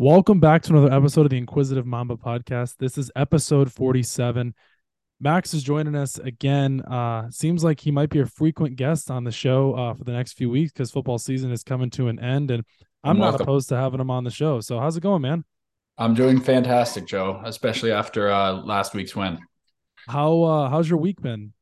[0.00, 2.78] Welcome back to another episode of the Inquisitive Mamba podcast.
[2.78, 4.54] This is episode 47.
[5.20, 6.80] Max is joining us again.
[6.80, 10.12] Uh, seems like he might be a frequent guest on the show uh, for the
[10.12, 12.64] next few weeks because football season is coming to an end, and
[13.04, 14.60] I'm not opposed to having him on the show.
[14.60, 15.44] So, how's it going, man?
[15.98, 19.38] I'm doing fantastic, Joe, especially after uh, last week's win.
[20.08, 21.52] How uh, how's your week been?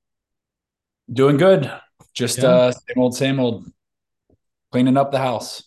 [1.13, 1.73] Doing good.
[2.15, 2.51] Just Yeah.
[2.51, 3.67] uh, same old, same old.
[4.71, 5.65] Cleaning up the house.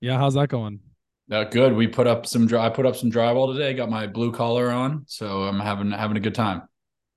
[0.00, 0.80] Yeah, how's that going?
[1.30, 1.72] Uh, good.
[1.72, 2.46] We put up some.
[2.46, 3.72] Dry, I put up some drywall today.
[3.72, 6.62] Got my blue collar on, so I'm having having a good time.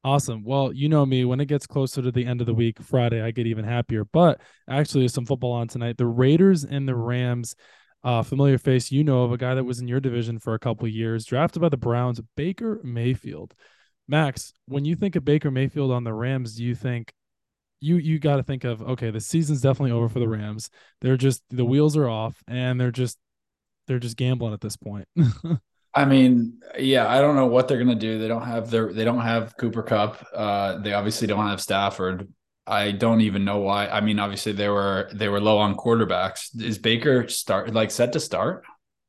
[0.03, 0.43] Awesome.
[0.45, 3.21] Well, you know me, when it gets closer to the end of the week, Friday,
[3.21, 4.05] I get even happier.
[4.05, 4.39] But
[4.69, 5.97] actually, there's some football on tonight.
[5.97, 7.55] The Raiders and the Rams,
[8.05, 10.59] uh, familiar face, you know of a guy that was in your division for a
[10.59, 13.53] couple years, drafted by the Browns, Baker Mayfield.
[14.07, 17.11] Max, when you think of Baker Mayfield on the Rams, do you think
[17.81, 20.69] you you got to think of okay, the season's definitely over for the Rams.
[21.01, 23.17] They're just the wheels are off, and they're just
[23.87, 25.07] they're just gambling at this point.
[25.93, 28.19] I mean, yeah, I don't know what they're gonna do.
[28.19, 28.93] They don't have their.
[28.93, 30.23] They don't have Cooper Kupp.
[30.33, 32.31] Uh, they obviously don't have Stafford.
[32.67, 33.87] I don't even know why.
[33.87, 36.49] I mean, obviously they were they were low on quarterbacks.
[36.61, 38.63] Is Baker start like set to start?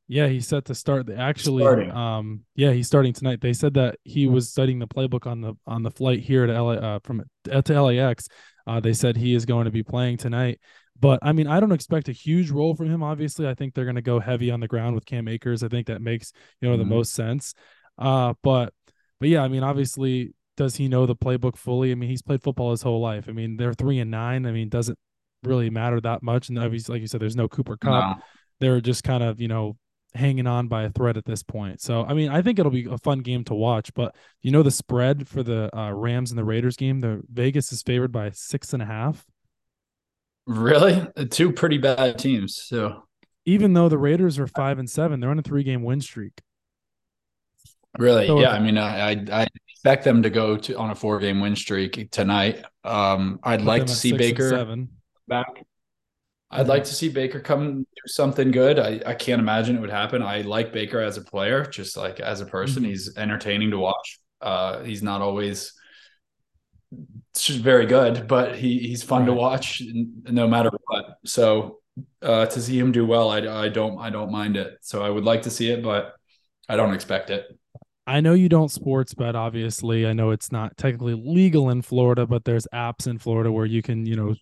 [0.07, 1.07] Yeah, he's set to start.
[1.11, 1.91] Actually, Starting.
[1.91, 3.41] um, yeah, he's starting tonight.
[3.41, 6.61] They said that he was studying the playbook on the on the flight here to
[6.63, 8.27] LA uh, from uh, to LAX.
[8.65, 10.59] Uh, they said he is going to be playing tonight.
[10.99, 13.01] But I mean, I don't expect a huge role from him.
[13.03, 15.63] Obviously, I think they're going to go heavy on the ground with Cam Akers.
[15.63, 16.89] I think that makes you know the Mhm.
[16.89, 17.53] most sense.
[17.97, 18.73] Uh, but
[19.19, 21.91] but yeah, I mean, obviously, does he know the playbook fully?
[21.91, 23.25] I mean, he's played football his whole life.
[23.29, 24.45] I mean, they're three and nine.
[24.45, 24.97] I mean, doesn't
[25.43, 26.49] really matter that much.
[26.49, 28.23] And obviously, like you said, there's no Cooper Kupp No.
[28.59, 29.77] they're just kind of you know
[30.15, 31.79] hanging on by a thread at this point.
[31.79, 33.93] So I mean, I think it'll be a fun game to watch.
[33.93, 37.71] But you know the spread for the uh, Rams and the Raiders game, the Vegas
[37.71, 39.25] is favored by six and a half.
[40.49, 41.05] Really?
[41.29, 42.55] Two pretty bad teams.
[42.57, 43.03] So
[43.45, 46.33] Even though the Raiders are five and seven, they're on a three game win streak.
[47.99, 48.49] really, So yeah.
[48.49, 51.39] if- I mean, I I I expect them to go to on a four game
[51.39, 52.63] win streak tonight.
[52.83, 54.89] Um, I'd Put like to see Baker seven.
[55.27, 55.65] back.
[56.51, 58.79] I'd like to see Baker come do something good.
[58.79, 60.23] I, I can't imagine it would happen.
[60.23, 62.83] I like Baker as a player, just like as a person.
[62.83, 62.87] Mhm.
[62.87, 64.19] He's entertaining to watch.
[64.41, 65.73] Uh, he's not always
[67.47, 69.81] very good, but he he's fun to watch
[70.29, 71.17] no matter what.
[71.25, 71.79] So
[72.21, 74.77] uh, to see him do well, I, I don't I don't mind it.
[74.81, 76.15] So I would like to see it, but
[76.67, 77.45] I don't expect it.
[78.09, 80.07] I know you don't sports bet, obviously.
[80.07, 83.83] I know it's not technically legal in Florida, but there's apps in Florida where you
[83.83, 84.33] can, you know,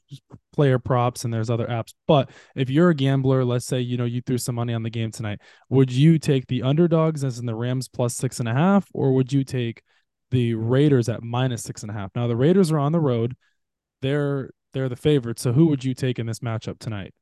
[0.53, 1.93] player props and there's other apps.
[2.07, 4.89] But if you're a gambler, let's say, you know, you threw some money on the
[4.89, 8.53] game tonight, would you take the underdogs as in the Rams plus six and a
[8.53, 9.81] half, or would you take
[10.31, 12.11] the Raiders at minus six and a half?
[12.15, 13.35] Now the Raiders are on the road.
[14.01, 15.41] They're they're the favorites.
[15.41, 17.13] So who would you take in this matchup tonight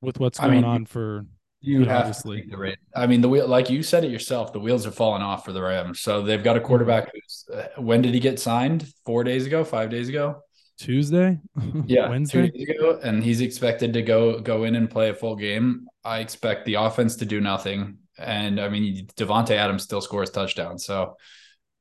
[0.00, 1.26] with what's I going mean, on for
[1.60, 2.44] You Yeah, have obviously.
[2.48, 2.78] the rate.
[2.94, 5.52] I mean, the wheel, like you said it yourself, the wheels are falling off for
[5.52, 6.00] the Rams.
[6.00, 7.10] So they've got a quarterback.
[7.12, 8.92] Who's, uh, when did he get signed?
[9.04, 10.42] Four days ago, five days ago.
[10.78, 11.40] Tuesday?
[11.86, 12.52] Yeah, Wednesday?
[12.54, 15.86] ago, and he's expected to go go in and play a full game.
[16.04, 20.84] I expect the offense to do nothing, and I mean Davante Adams still scores touchdowns,
[20.84, 21.16] so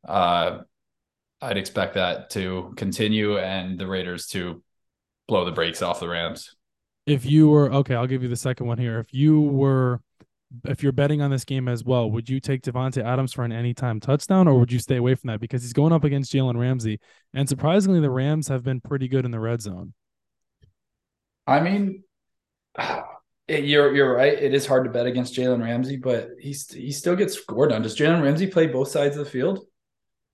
[0.08, 0.60] uh,
[1.42, 4.64] I'd expect that to continue, and the Raiders to
[5.28, 6.56] blow the brakes off the Rams.
[7.06, 9.00] if you were okay, I'll give you the second one here.
[9.00, 10.02] If you were
[10.66, 13.52] if you're betting on this game as well, would you take Davante Adams for an
[13.52, 15.42] anytime touchdown or would you stay away from that?
[15.42, 17.00] Because he's going up against Jalen Ramsey.
[17.34, 19.94] And surprisingly, the Rams have been pretty good in the red zone.
[21.46, 22.04] I mean,
[23.48, 24.34] it- you're you're right.
[24.34, 27.82] It is hard to bet against Jalen Ramsey, but he's he still gets scored on.
[27.82, 29.66] Does Jalen Ramsey play both sides of the field?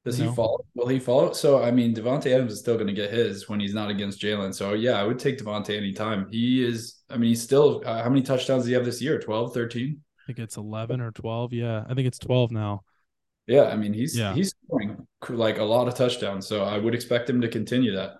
[0.05, 0.29] Does No.
[0.29, 0.65] he follow?
[0.75, 1.31] Will he follow?
[1.33, 4.19] So I mean, Davante Adams is still going to get his when he's not against
[4.21, 4.53] Jalen.
[4.53, 6.27] So yeah, I would take Davante anytime.
[6.29, 7.01] He is.
[7.09, 7.81] I mean, he's still.
[7.85, 9.19] Uh, how many touchdowns does he have this year?
[9.19, 9.97] 12, 13?
[10.21, 11.53] I think it's 11 or 12.
[11.53, 12.83] Yeah, I think it's 12 now.
[13.47, 14.33] Yeah, I mean, he's Yeah.
[14.33, 16.47] he's scoring like a lot of touchdowns.
[16.47, 18.15] So I would expect him to continue that.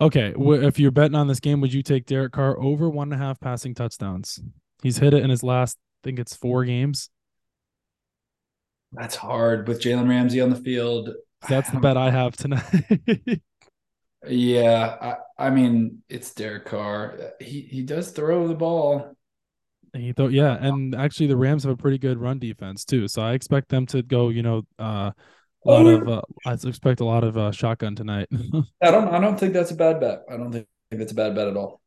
[0.00, 3.20] Okay, if you're betting on this game, would you take Derek Carr over one and
[3.20, 4.40] a half passing touchdowns?
[4.82, 7.10] He's hit it in his last, I think it's four games.
[8.94, 11.10] That's hard with Jalen Ramsey on the field.
[11.48, 12.62] That's the bet I have tonight.
[14.26, 14.96] Yeah,
[15.38, 17.32] I, I mean it's Derek Carr.
[17.40, 19.16] He he does throw the ball.
[19.92, 23.06] And he thought, yeah, and actually the Rams have a pretty good run defense too.
[23.06, 25.12] So I expect them to go, you know, uh,
[25.66, 26.08] a lot of.
[26.08, 28.28] Uh, I expect a lot of uh, shotgun tonight.
[28.82, 30.22] I don't I don't think that's a bad bet.
[30.30, 31.80] I don't think it's a bad bet at all.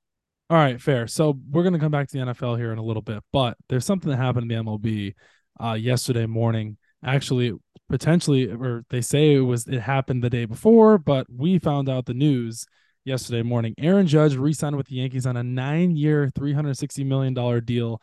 [0.49, 1.07] All right, fair.
[1.07, 3.85] So we're gonna come back to the NFL here in a little bit, but there's
[3.85, 5.13] something that happened in the MLB
[5.59, 6.77] uh, yesterday morning.
[7.05, 7.53] Actually,
[7.89, 12.05] potentially, or they say it was it happened the day before, but we found out
[12.05, 12.65] the news
[13.05, 13.73] yesterday morning.
[13.77, 18.01] Aaron Judge re-signed with the Yankees on a nine-year, three hundred sixty million dollar deal.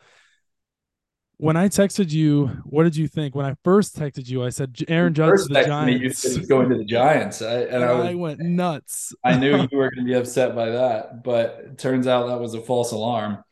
[1.37, 3.35] when I texted you, what did you think?
[3.35, 6.77] When I first texted you, I said Aaron Judge to the text me, going to
[6.77, 9.13] the Giants, I, and and I was I went nuts.
[9.23, 12.39] I knew you were going to be upset by that, but it turns out that
[12.39, 13.43] was a false alarm.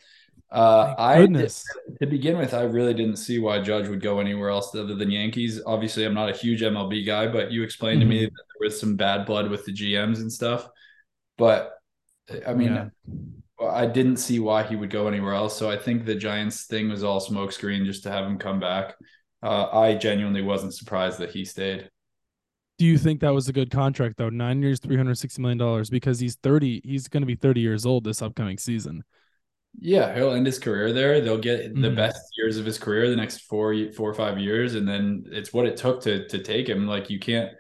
[0.54, 4.76] Uh, I to begin with, I really didn't see why Judge would go anywhere else
[4.76, 5.60] other than Yankees.
[5.66, 8.30] Obviously, I'm not a huge MLB guy, but you explained to me Mhm.
[8.30, 10.70] that there was some bad blood with the GMs and stuff.
[11.40, 11.74] But
[12.46, 12.90] I mean, Yeah.
[13.68, 15.58] I didn't see why he would go anywhere else.
[15.58, 18.96] So I think the Giants thing was all smokescreen just to have him come back.
[19.42, 21.90] Uh, I genuinely wasn't surprised that he stayed.
[22.78, 24.30] Do you think that was a good contract though?
[24.30, 26.82] Nine years, three hundred sixty million dollars because he's thirty.
[26.84, 29.04] He's going to be thirty years old this upcoming season.
[29.80, 31.20] Yeah, he'll end his career there.
[31.20, 31.96] They'll get the Mhm.
[31.96, 35.52] best years of his career, the next four, four or five years, and then it's
[35.54, 36.88] what it took to to take him.
[36.88, 37.52] Like you can't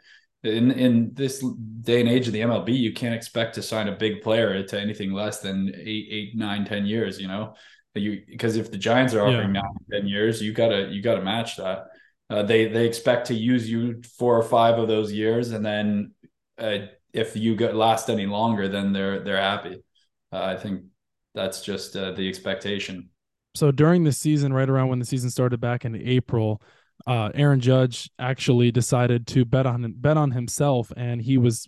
[0.43, 1.43] in in this
[1.81, 4.79] day and age of the MLB, you can't expect to sign a big player to
[4.79, 7.19] anything less than eight, eight, nine, ten years.
[7.19, 7.55] You know,
[7.95, 9.61] you because if the Giants are offering Yeah.
[9.61, 11.87] now ten years, you gotta you gotta match that.
[12.29, 16.11] Uh, they they expect to use you four or five of those years, and then
[16.57, 16.79] uh,
[17.11, 19.83] if you get last any longer, then they're they're happy.
[20.31, 20.85] Uh, I think
[21.33, 23.09] that's just uh, the expectation.
[23.55, 26.61] So during the season, right around when the season started back in April,
[27.05, 31.67] uh, Aaron Judge actually decided to bet on bet on himself, and he was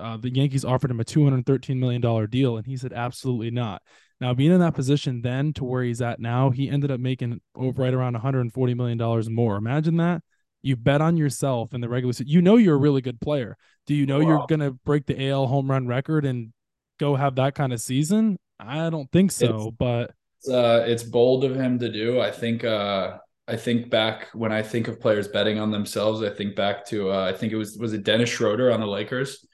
[0.00, 2.92] uh, the Yankees offered him a two hundred thirteen million dollar deal, and he said
[2.92, 3.82] absolutely not.
[4.20, 7.40] Now, being in that position then to where he's at now, he ended up making
[7.54, 9.56] over right around one hundred forty million dollars more.
[9.56, 10.22] Imagine that.
[10.62, 12.28] You bet on yourself in the regular season.
[12.28, 13.56] You know you're a really good player.
[13.86, 16.52] Do you know you're gonna break the AL home run record and
[17.00, 18.38] go have that kind of season?
[18.66, 20.10] I don't think so, It's- but
[20.40, 22.20] It's, uh, it's bold of him to do.
[22.20, 22.64] I think.
[22.64, 23.18] Uh,
[23.48, 27.10] I think back when I think of players betting on themselves, I think back to
[27.10, 29.44] uh, I think it was was it Dennis Schroeder on the Lakers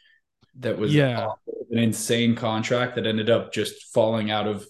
[0.60, 1.26] that was Yeah.
[1.70, 4.66] an insane contract that ended up just falling out of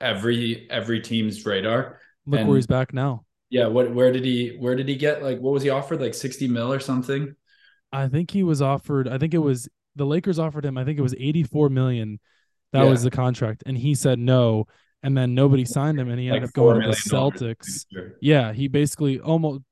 [0.00, 1.98] every every team's radar.
[2.24, 3.24] look And- where he's back now.
[3.50, 6.14] Yeah, what where did he where did he get like what was he offered like
[6.14, 7.34] sixty mil or something?
[7.92, 9.08] I think he was offered.
[9.08, 10.78] I think it was the Lakers offered him.
[10.78, 12.20] I think it was eighty four million.
[12.72, 12.90] That Yeah.
[12.90, 14.66] was the contract, and he said no.
[15.04, 17.86] And then nobody signed him, and he ended up going to the Celtics.
[18.20, 19.62] Yeah, he basically almost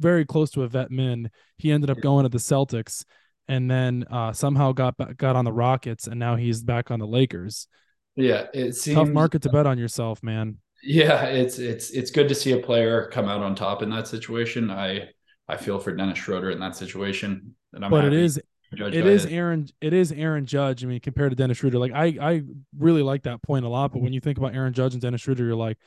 [0.00, 1.30] very close to a vet min.
[1.56, 3.04] He ended up going to the Celtics,
[3.48, 7.06] and then uh, somehow got got on the Rockets, and now he's back on the
[7.06, 7.68] Lakers.
[8.16, 10.58] Yeah, it seems Tough market to bet on yourself, man.
[10.82, 14.08] Yeah, it's it's it's good to see a player come out on top in that
[14.08, 14.70] situation.
[14.70, 15.08] I
[15.48, 18.40] I feel for Dennis Schroeder in that situation, and I'm but it happy is
[18.74, 19.32] Judge it is his.
[19.32, 19.68] Aaron.
[19.80, 20.84] It is Aaron Judge.
[20.84, 22.42] I mean, compared to Dennis Schroeder, like I, I
[22.78, 23.92] really like that point a lot.
[23.92, 25.78] But when you think about Aaron Judge and Dennis Schroeder, you're like,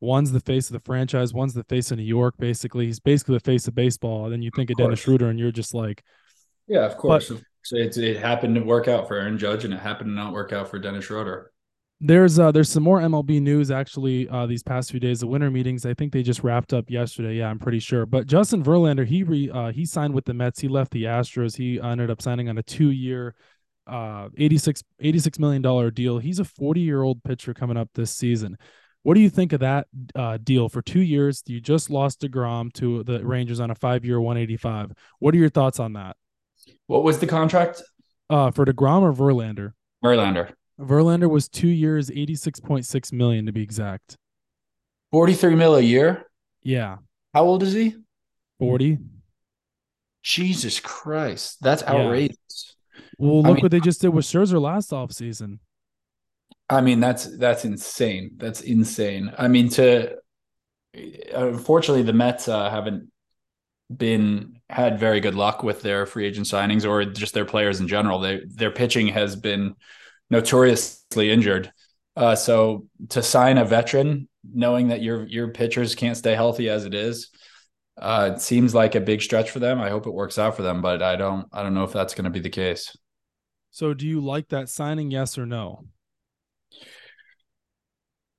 [0.00, 2.34] one's the face of the franchise, one's the face of New York.
[2.38, 4.24] Basically, he's basically the face of baseball.
[4.24, 5.00] And then you think of, Of Dennis.
[5.00, 6.02] Schroeder, and you're just like,
[6.66, 7.28] yeah, of course.
[7.28, 10.32] so it's it happened to work out for Aaron Judge, and it happened to not
[10.32, 11.52] work out for Dennis Schroeder.
[12.04, 15.20] There's uh there's some more MLB news actually uh these past few days.
[15.20, 17.36] The winter meetings, I think they just wrapped up yesterday.
[17.36, 18.06] Yeah, I'm pretty sure.
[18.06, 20.60] But Justin Verlander, he re uh he signed with the Mets.
[20.60, 21.56] He left the Astros.
[21.56, 23.36] He ended up signing on a two year
[23.86, 26.18] uh 86 86 million dollar deal.
[26.18, 28.58] He's a 40 year old pitcher coming up this season.
[29.04, 31.42] What do you think of that uh, deal for two years?
[31.46, 34.92] You just lost Degrom to the Rangers on a five year 185.
[35.18, 36.16] What are your thoughts on that?
[36.86, 37.82] What was the contract?
[38.30, 39.72] Uh, for Degrom or Verlander?
[40.04, 44.16] Verlander, Verlander was two years, 86.6 million to be exact.
[45.10, 46.24] forty three mil a year.
[46.62, 46.98] Yeah,
[47.34, 47.96] How old is he?
[48.58, 48.98] 40.
[50.22, 51.92] Jesus Christ, that's Yeah.
[51.94, 52.76] outrageous.
[53.18, 55.58] Well, I look mean- what they just did with Scherzer last offseason.
[56.70, 58.32] I mean, that's that's insane.
[58.36, 59.32] That's insane.
[59.36, 60.16] I mean, to
[61.34, 63.10] unfortunately, the Mets uh, haven't
[63.94, 67.88] been had very good luck with their free agent signings or just their players in
[67.88, 68.20] general.
[68.20, 69.74] They their pitching has been
[70.32, 71.70] notoriously injured.
[72.16, 76.84] Uh, so to sign a veteran, knowing that your your pitchers can't stay healthy as
[76.84, 77.30] it is,
[78.00, 79.80] uh, it seems like a big stretch for them.
[79.80, 82.14] I hope it works out for them, but I don't I don't know if that's
[82.14, 82.96] going to be the case.
[83.70, 85.10] So, do you like that signing?
[85.10, 85.84] Yes or no?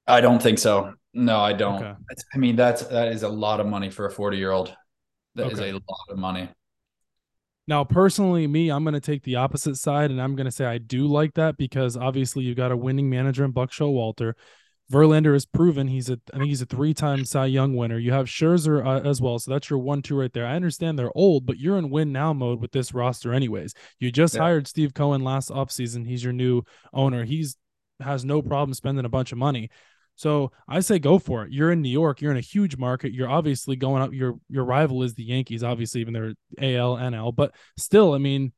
[0.06, 0.94] I don't think so.
[1.14, 1.82] No, I don't.
[1.84, 1.94] Okay.
[2.34, 4.76] I mean, that's that is a lot of money for a 40 year old.
[5.36, 5.70] That is Okay.
[5.70, 6.50] a lot of money.
[7.68, 10.66] Now, personally, me, I'm going to take the opposite side, and I'm going to say
[10.66, 14.34] I do like that because obviously you've got a winning manager in Buck Showalter.
[14.92, 17.98] Verlander has proven he's a, I think he's a three-time Cy Young winner.
[17.98, 20.46] You have Scherzer uh, as well, so that's your one-two right there.
[20.46, 23.74] I understand they're old, but you're in win now mode with this roster, anyways.
[23.98, 24.42] You just Yeah.
[24.42, 26.06] hired Steve Cohen last offseason.
[26.06, 27.24] He's your new owner.
[27.24, 27.56] He's
[28.02, 29.70] has no problem spending a bunch of money.
[30.16, 31.52] So I say go for it.
[31.52, 32.22] You're in New York.
[32.22, 33.14] You're in a huge market.
[33.14, 34.14] You're obviously going up.
[34.14, 37.36] Your your rival is the Yankees, obviously, even they're AL, NL.
[37.36, 38.54] But still, I mean,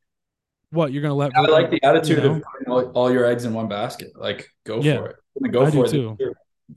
[0.72, 1.36] what you're gonna let?
[1.36, 2.36] I like the attitude you know?
[2.36, 4.12] of putting all, all your eggs in one basket.
[4.16, 5.52] Like, go Yeah, for it.
[5.52, 5.92] Go I for it.
[5.92, 6.18] too.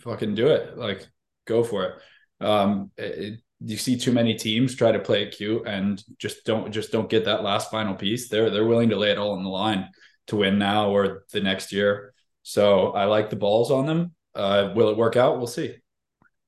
[0.00, 0.76] Fucking do it.
[0.76, 1.06] Like,
[1.46, 2.44] go for it.
[2.44, 6.70] Um, it, you see too many teams try to play it cute and just don't
[6.70, 8.28] just don't get that last final piece.
[8.28, 9.88] They're they're willing to lay it all on the line
[10.28, 12.14] to win now or the next year.
[12.42, 14.14] So I like the balls on them.
[14.38, 15.36] Uh, will it work out?
[15.38, 15.76] We'll see.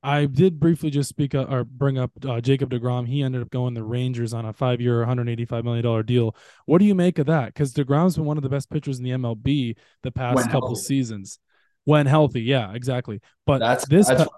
[0.03, 3.07] I did briefly just speak up, or bring up uh, Jacob Degrom.
[3.07, 6.35] He ended up going the Rangers on a five-year, 185 million dollar deal.
[6.65, 7.47] What do you make of that?
[7.47, 10.69] Because Degrom's been one of the best pitchers in the MLB the past when couple
[10.69, 10.81] healthy.
[10.81, 11.37] seasons,
[11.83, 12.41] when healthy.
[12.41, 13.21] Yeah, exactly.
[13.45, 14.29] But that's this that's pa-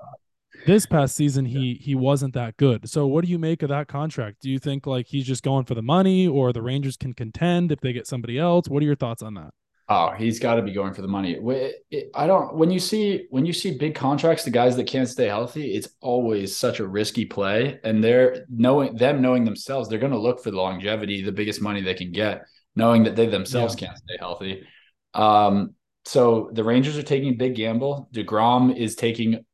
[0.65, 2.89] this past season he he wasn't that good.
[2.89, 4.41] So what do you make of that contract?
[4.41, 7.71] Do you think like he's just going for the money, or the Rangers can contend
[7.71, 8.67] if they get somebody else?
[8.67, 9.51] What are your thoughts on that?
[9.89, 11.37] Oh, he's got to be going for the money.
[12.15, 12.55] I don't.
[12.55, 15.89] When you see when you see big contracts, the guys that can't stay healthy, it's
[15.99, 17.79] always such a risky play.
[17.83, 21.61] And they're knowing them knowing themselves, they're going to look for the longevity, the biggest
[21.61, 22.43] money they can get,
[22.77, 23.87] knowing that they themselves yeah.
[23.87, 24.65] can't stay healthy.
[25.13, 25.75] Um,
[26.05, 28.09] so the Rangers are taking a big gamble.
[28.13, 29.45] Degrom is taking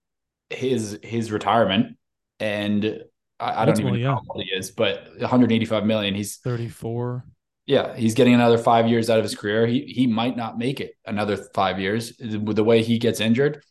[0.52, 1.98] his his retirement,
[2.40, 3.02] and
[3.40, 6.14] I, I don't even know how old he is, but 185 million.
[6.14, 7.26] He's 34
[7.70, 9.68] yeah, he's getting another five years out of his career.
[9.68, 13.64] He he might not make it another five years with the way he gets injured.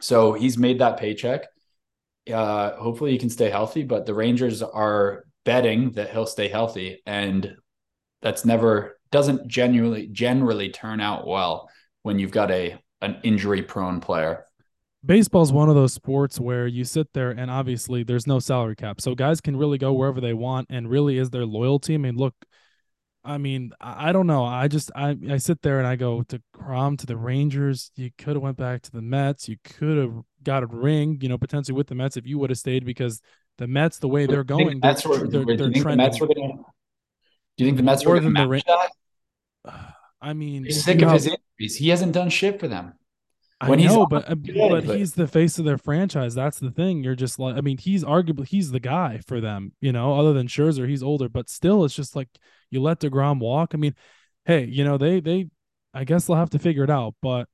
[0.00, 1.46] So he's made that paycheck.
[2.32, 7.02] Uh, hopefully he can stay healthy, but the Rangers are betting that he'll stay healthy,
[7.04, 7.56] and
[8.22, 11.68] that's never doesn't genuinely generally turn out well
[12.04, 14.46] when you've got a an injury prone player.
[15.04, 18.76] Baseball is one of those sports where you sit there and obviously there's no salary
[18.76, 19.00] cap.
[19.00, 21.94] So guys can really go wherever they want and really is their loyalty.
[21.94, 22.34] I mean, look,
[23.26, 24.44] I mean, I don't know.
[24.44, 27.90] I just I I sit there and I go to Crom to the Rangers.
[27.96, 29.48] You could have went back to the Mets.
[29.48, 30.14] You could have
[30.44, 33.20] got a ring, you know, potentially with the Mets if you would have stayed because
[33.58, 35.82] the Mets, the way they're going, that's where they're, they're, they're trending.
[35.84, 36.54] The Mets were gonna,
[37.56, 38.64] do you think the Mets were going to match
[39.64, 39.94] that?
[40.20, 41.76] I mean, he's sick of his injuries.
[41.76, 42.94] He hasn't done shit for them.
[43.64, 46.34] When I know, but uh, good, but, but he's the face of their franchise.
[46.34, 47.02] That's the thing.
[47.02, 49.72] You're just like, I mean, he's arguably he's the guy for them.
[49.80, 52.28] You know, other than Scherzer, he's older, but still, it's just like
[52.70, 53.70] you let Degrom walk.
[53.72, 53.94] I mean,
[54.44, 55.48] hey, you know they they,
[55.94, 57.14] I guess they'll have to figure it out.
[57.22, 57.48] But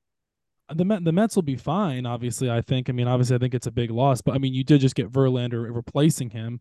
[0.75, 2.05] the Met, the Mets will be fine.
[2.05, 2.89] Obviously, I think.
[2.89, 4.23] I mean, obviously, I think it's a big loss.
[4.23, 6.61] But I mean, you did just get Verlander replacing him.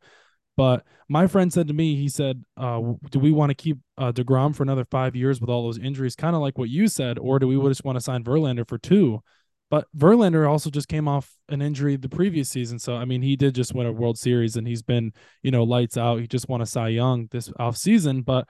[0.61, 4.11] But my friend said to me, he said, uh, "Do we want to keep uh,
[4.11, 7.17] Degrom for another five years with all those injuries, kind of like what you said,
[7.17, 9.23] or do we just want to sign Verlander for two?
[9.71, 13.35] But Verlander also just came off an injury the previous season, so I mean, he
[13.35, 16.19] did just win a World Series, and he's been, you know, lights out.
[16.19, 18.47] He just won a Cy Young this off season, but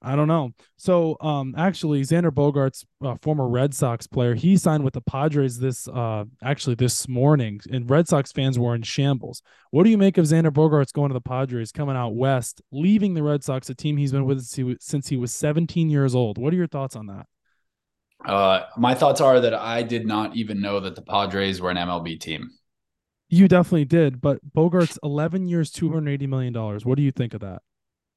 [0.00, 0.52] I don't know.
[0.76, 5.58] So, um, actually, Xander Bogaerts uh, former Red Sox player, he signed with the Padres
[5.58, 9.42] this, uh, actually this morning, and Red Sox fans were in shambles.
[9.72, 13.14] What do you make of Xander Bogaerts going to the Padres, coming out west, leaving
[13.14, 14.44] the Red Sox, a team he's been with
[14.80, 16.38] since he was 17 years old?
[16.38, 17.26] What are your thoughts on that?
[18.24, 21.76] Uh, my thoughts are that I did not even know that the Padres were an
[21.76, 22.50] MLB team.
[23.28, 26.86] You definitely did, but Bogaerts 11 years, 280 million dollars.
[26.86, 27.62] What do you think of that?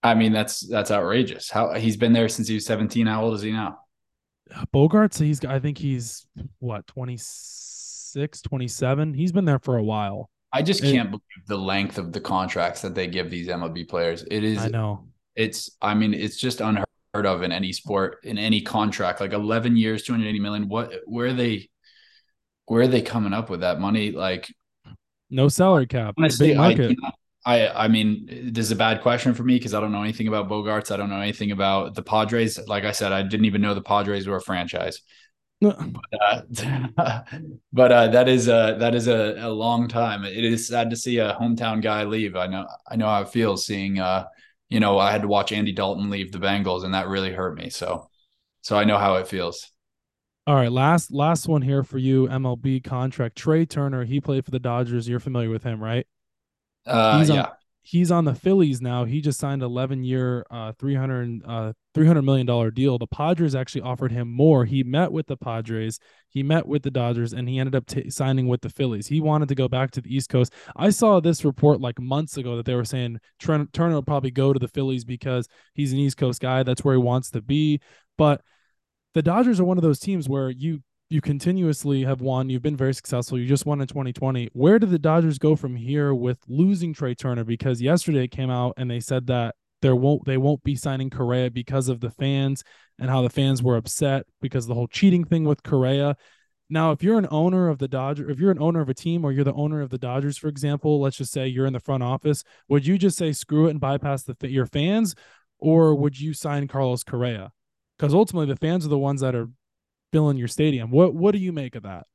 [0.04, 1.50] I mean, that's that's outrageous.
[1.50, 3.06] How he's been there since he was 17.
[3.06, 3.80] How old is he now?
[4.74, 6.26] Bogaerts, he's I think he's
[6.60, 9.14] what 26, 27.
[9.14, 10.30] He's been there for a while.
[10.54, 13.88] I just can't it, believe the length of the contracts that they give these MLB
[13.88, 14.26] players.
[14.30, 15.08] It is I know.
[15.36, 19.22] It's I mean, it's just unheard of in any sport, in any contract.
[19.22, 20.68] Like 11 years, 280 million.
[20.68, 21.70] What where are they
[22.66, 24.12] where are they coming up with that money?
[24.12, 24.54] Like
[25.30, 26.16] no salary cap.
[26.18, 26.96] Honestly, I,
[27.46, 30.28] I I mean, this is a bad question for me because I don't know anything
[30.28, 30.92] about Bogaerts.
[30.92, 32.60] I don't know anything about the Padres.
[32.68, 35.02] Like I said, I didn't even know the Padres were a franchise.
[35.60, 35.76] but
[36.22, 37.22] uh,
[37.74, 40.24] but uh, that is a that is a, a long time.
[40.24, 42.36] It is sad to see a hometown guy leave.
[42.36, 44.00] I know I know how it feels seeing.
[44.00, 44.28] Uh,
[44.70, 47.58] you know, I had to watch Andy Dalton leave the Bengals, and that really hurt
[47.58, 47.70] me.
[47.70, 48.10] So,
[48.62, 49.70] so I know how it feels.
[50.48, 52.28] All right, last last one here for you.
[52.28, 53.36] MLB contract.
[53.36, 54.06] Trea Turner.
[54.06, 55.08] He played for the Dodgers.
[55.08, 56.08] You're familiar with him, right?
[56.86, 57.44] Uh, he's yeah.
[57.44, 57.52] On,
[57.84, 59.06] he's on the Phillies now.
[59.06, 62.98] He just signed 11 year, uh, 300, uh, 300 million dollar deal.
[62.98, 64.66] The Padres actually offered him more.
[64.66, 68.10] He met with the Padres, he met with the Dodgers, and he ended up t-
[68.10, 69.08] signing with the Phillies.
[69.08, 70.54] He wanted to go back to the East Coast.
[70.76, 74.32] I saw this report like months ago that they were saying Trent Turner will probably
[74.32, 76.64] go to the Phillies because he's an East Coast guy.
[76.64, 77.82] That's where he wants to be.
[78.18, 78.42] But
[79.14, 82.50] the Dodgers are one of those teams where you you continuously have won.
[82.50, 83.38] You've been very successful.
[83.38, 84.50] You just won in 2020.
[84.54, 87.44] Where do the Dodgers go from here with losing Trea Turner?
[87.44, 91.10] Because yesterday it came out and they said that there won't they won't be signing
[91.10, 92.64] Correa because of the fans
[92.98, 96.16] and how the fans were upset because the whole cheating thing with Correa.
[96.70, 99.26] Now, if you're an owner of the Dodgers, if you're an owner of a team
[99.26, 101.82] or you're the owner of the Dodgers, for example, let's just say you're in the
[101.82, 105.14] front office, would you just say screw it and bypass the your fans,
[105.60, 107.52] or would you sign Carlos Correa?
[107.98, 109.50] Because ultimately, the fans are the ones that are
[110.12, 110.92] filling your stadium.
[110.92, 112.06] What what do you make of that?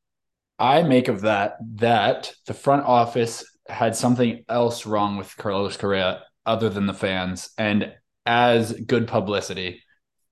[0.59, 6.23] I make of that that the front office had something else wrong with Carlos Correa
[6.45, 7.51] other than the fans.
[7.59, 7.93] And
[8.25, 9.83] as good publicity,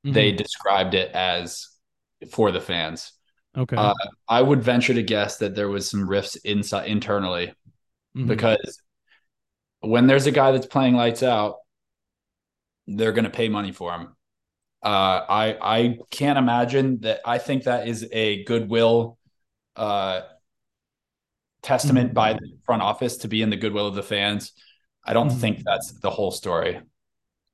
[0.05, 0.13] mm-hmm.
[0.13, 1.69] they described it as
[2.31, 3.13] for the fans.
[3.57, 3.77] Okay.
[3.77, 3.95] Uh,
[4.29, 7.49] I would venture to guess that there was some rifts inside internally
[8.17, 8.27] mm-hmm.
[8.27, 8.81] because
[9.81, 11.57] when there's a guy that's playing lights out,
[12.87, 14.17] they're going to pay money for him.
[14.85, 17.21] Uh, I I can't imagine that.
[17.25, 19.19] I think that is a goodwill
[19.77, 20.21] uh,
[21.63, 22.15] testament mm-hmm.
[22.15, 24.53] by the front office to be in the goodwill of the fans.
[25.03, 25.39] I don't mm-hmm.
[25.39, 26.81] think that's the whole story.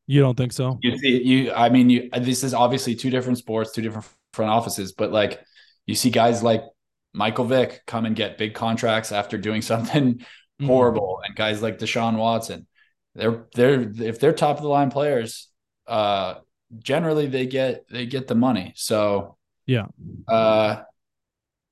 [0.08, 0.78] You don't think so?
[0.82, 1.52] You see, you.
[1.52, 2.10] I mean, you.
[2.18, 5.40] This is obviously two different sports, two different front offices, but like
[5.86, 6.64] you see guys like
[7.12, 10.66] Michael Vick come and get big contracts after doing something mm-hmm.
[10.66, 12.66] horrible, and guys like Deshaun Watson.
[13.14, 15.48] They're they're if they're top of the line players,
[15.86, 16.34] uh,
[16.78, 18.72] generally they get they get the money.
[18.76, 19.36] So
[19.66, 19.86] yeah,
[20.28, 20.82] uh,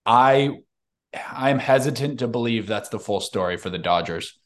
[0.05, 0.59] I
[1.33, 4.39] I'm hesitant to believe that's the full story for the Dodgers.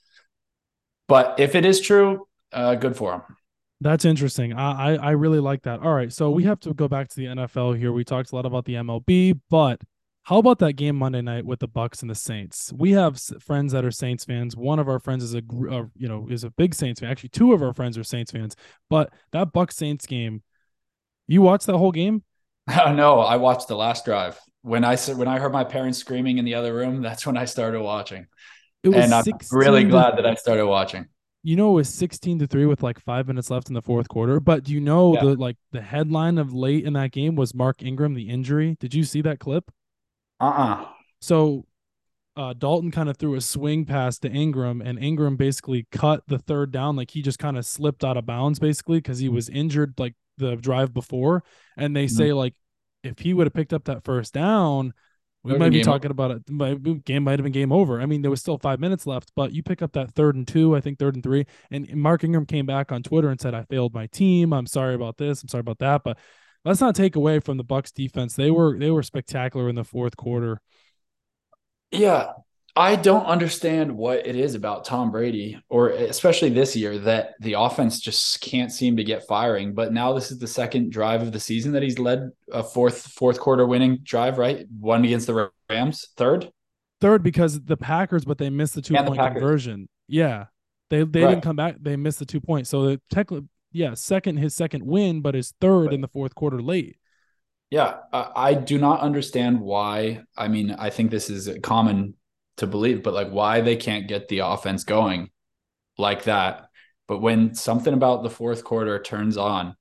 [1.09, 3.23] But if it is true, uh, good for them.
[3.81, 4.53] That's interesting.
[4.53, 5.81] I, I, I really like that.
[5.81, 7.93] All right, so we have to go back to the NFL here.
[7.93, 9.81] We talked a lot about the MLB, but
[10.25, 12.73] how about that game Monday night with the Bucs and the Saints?
[12.77, 14.57] We have friends that are Saints fans.
[14.57, 17.11] One of our friends is a uh, you know is a big Saints fan.
[17.11, 18.55] Actually, two of our friends are Saints fans.
[18.89, 20.43] But that Bucs Saints game,
[21.27, 22.23] you watched that whole game?
[22.93, 24.39] No, I watched the last drive.
[24.63, 27.45] When I when I heard my parents screaming in the other room, that's when I
[27.45, 28.29] started watching.
[28.85, 31.07] and I'm really glad that I started watching.
[31.45, 34.09] You know, it was 16 to 3 with like five minutes left in the fourth
[34.09, 34.39] quarter.
[34.39, 35.23] But do you know yeah.
[35.23, 38.77] the like the headline of late in that game was Mark Ingram, the injury?
[38.79, 39.69] Did you see that clip?
[40.43, 40.87] Uh-uh.
[41.21, 41.67] So
[42.37, 46.39] uh, Dalton kind of threw a swing pass to Ingram, and Ingram basically cut the
[46.39, 46.97] third down.
[46.97, 50.15] Like he just kind of slipped out of bounds, basically, because he was injured like
[50.39, 51.45] the drive before.
[51.77, 52.17] And they mm-hmm.
[52.17, 52.55] say, like,
[53.05, 54.95] if he would have picked up that first down,
[55.45, 56.13] we might be talking over.
[56.13, 56.51] about it.
[56.51, 58.01] My game might have been game over.
[58.01, 60.47] I mean, there was still five minutes left, but you pick up that third and
[60.47, 61.47] two, I think third and three.
[61.71, 64.53] And Mark Ingram came back on Twitter and said, I failed my team.
[64.53, 65.43] I'm sorry about this.
[65.43, 66.03] I'm sorry about that.
[66.05, 66.19] But
[66.65, 68.35] let's not take away from the Bucs defense.
[68.35, 70.61] They were they were spectacular in the fourth quarter.
[71.91, 72.33] Yeah,
[72.75, 77.55] I don't understand what it is about Tom Brady, or especially this year, that the
[77.55, 79.75] offense just can't seem to get firing.
[79.75, 83.09] But now this is the second drive of the season that he's led a fourth
[83.09, 84.67] fourth quarter winning drive, right?
[84.81, 86.51] One against the Rams, third,
[87.03, 89.87] third because the Packers, but they missed the two and point the conversion.
[90.09, 90.47] Yeah,
[90.89, 91.31] they they right.
[91.31, 91.77] didn't come back.
[91.79, 92.71] They missed the two points.
[92.71, 95.95] So technically, yeah, second his second win, but his third right.
[95.95, 96.97] in the fourth quarter late.
[97.71, 100.25] Yeah, I do not understand why.
[100.37, 102.15] I mean, I think this is common
[102.59, 105.31] to believe, but like why they can't get the offense going
[105.97, 106.69] like that.
[107.09, 109.75] But when something about the fourth quarter turns on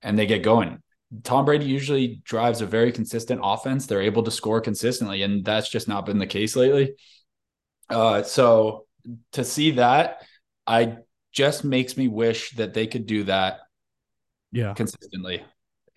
[0.00, 0.82] and they get going,
[1.22, 3.86] Tom Brady usually drives a very consistent offense.
[3.86, 6.94] They're able to score consistently, and that's just not been the case lately.
[7.90, 8.86] Uh, so
[9.32, 10.22] to see that,
[10.66, 10.96] I
[11.34, 13.60] just makes me wish that they could do that
[14.52, 14.72] yeah.
[14.74, 15.42] consistently.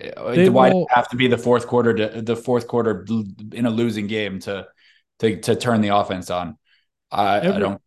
[0.02, 3.06] Uh, they why will, have to be the fourth quarter to the fourth quarter
[3.54, 4.68] in a losing game to
[5.20, 6.58] to to turn the offense on?
[7.10, 7.82] I, every, I don't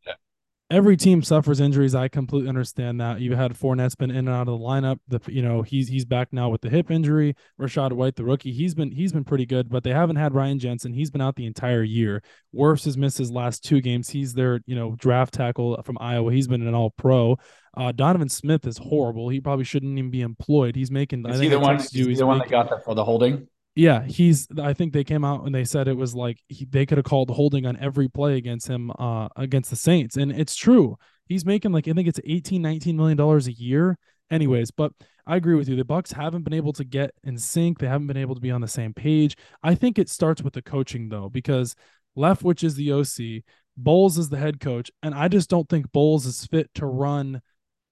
[0.71, 1.95] every team suffers injuries.
[1.95, 3.21] I completely understand that.
[3.21, 4.99] You had Fournette's been in and out of the lineup.
[5.09, 7.35] The you know he's he's back now with the hip injury.
[7.61, 10.59] Rachaad White, the rookie, he's been he's been pretty good, but they haven't had Ryan
[10.59, 10.93] Jensen.
[10.93, 12.23] He's been out the entire year.
[12.55, 14.09] Wirfs has missed his last two games.
[14.11, 16.33] He's their you know draft tackle from Iowa.
[16.33, 17.37] He's been an All Pro.
[17.77, 19.29] Uh, Donovan Smith is horrible.
[19.29, 20.75] He probably shouldn't even be employed.
[20.75, 21.21] He's making.
[21.27, 21.79] Is I think he the one?
[21.79, 23.47] The one that got that for the holding.
[23.77, 24.49] Yeah, he's.
[24.59, 27.05] I think they came out and they said it was like he, they could have
[27.05, 30.97] called holding on every play against him uh, against the Saints, and it's true.
[31.27, 33.97] He's making like I think it's 18, 19 million dollars a year.
[34.31, 34.93] Anyways, but
[35.27, 35.77] I agree with you.
[35.77, 37.79] The Bucs haven't been able to get in sync.
[37.79, 39.37] They haven't been able to be on the same page.
[39.63, 41.75] I think it starts with the coaching though, because
[42.17, 43.45] Leftwich is the OC,
[43.77, 47.41] Bowles is the head coach, and I just don't think Bowles is fit to run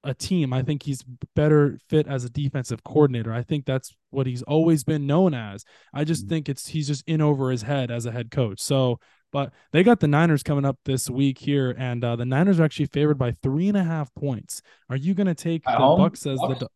[0.04, 0.52] a team.
[0.52, 1.02] I think he's
[1.34, 3.32] better fit as a defensive coordinator.
[3.32, 5.64] I think that's what he's always been known as.
[5.92, 6.30] I just mm-hmm.
[6.30, 8.60] think it's he's just in over his head as a head coach.
[8.60, 8.98] So
[9.32, 12.64] but they got the Niners coming up this week here, and uh, the Niners are
[12.64, 14.62] actually favored by three and a half points.
[14.88, 16.00] Are you going to take At the home?
[16.00, 16.60] Bucs as Bucs?
[16.60, 16.68] the?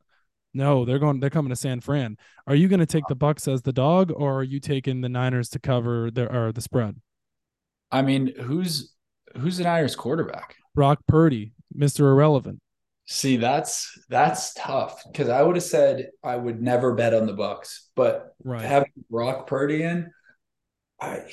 [0.54, 1.20] No, they're going.
[1.20, 2.18] They're coming to San Fran.
[2.46, 5.08] Are you going to take the Bucs as the dog, or are you taking the
[5.08, 6.96] Niners to cover their or the spread?
[7.90, 8.92] I mean, who's
[9.38, 10.56] who's the Niners quarterback?
[10.74, 12.60] Brock Purdy, Mister Irrelevant.
[13.12, 17.34] See, that's that's tough because I would have said I would never bet on the
[17.34, 18.62] Bucs, but right.
[18.62, 20.10] having Brock Purdy in,
[20.98, 21.24] I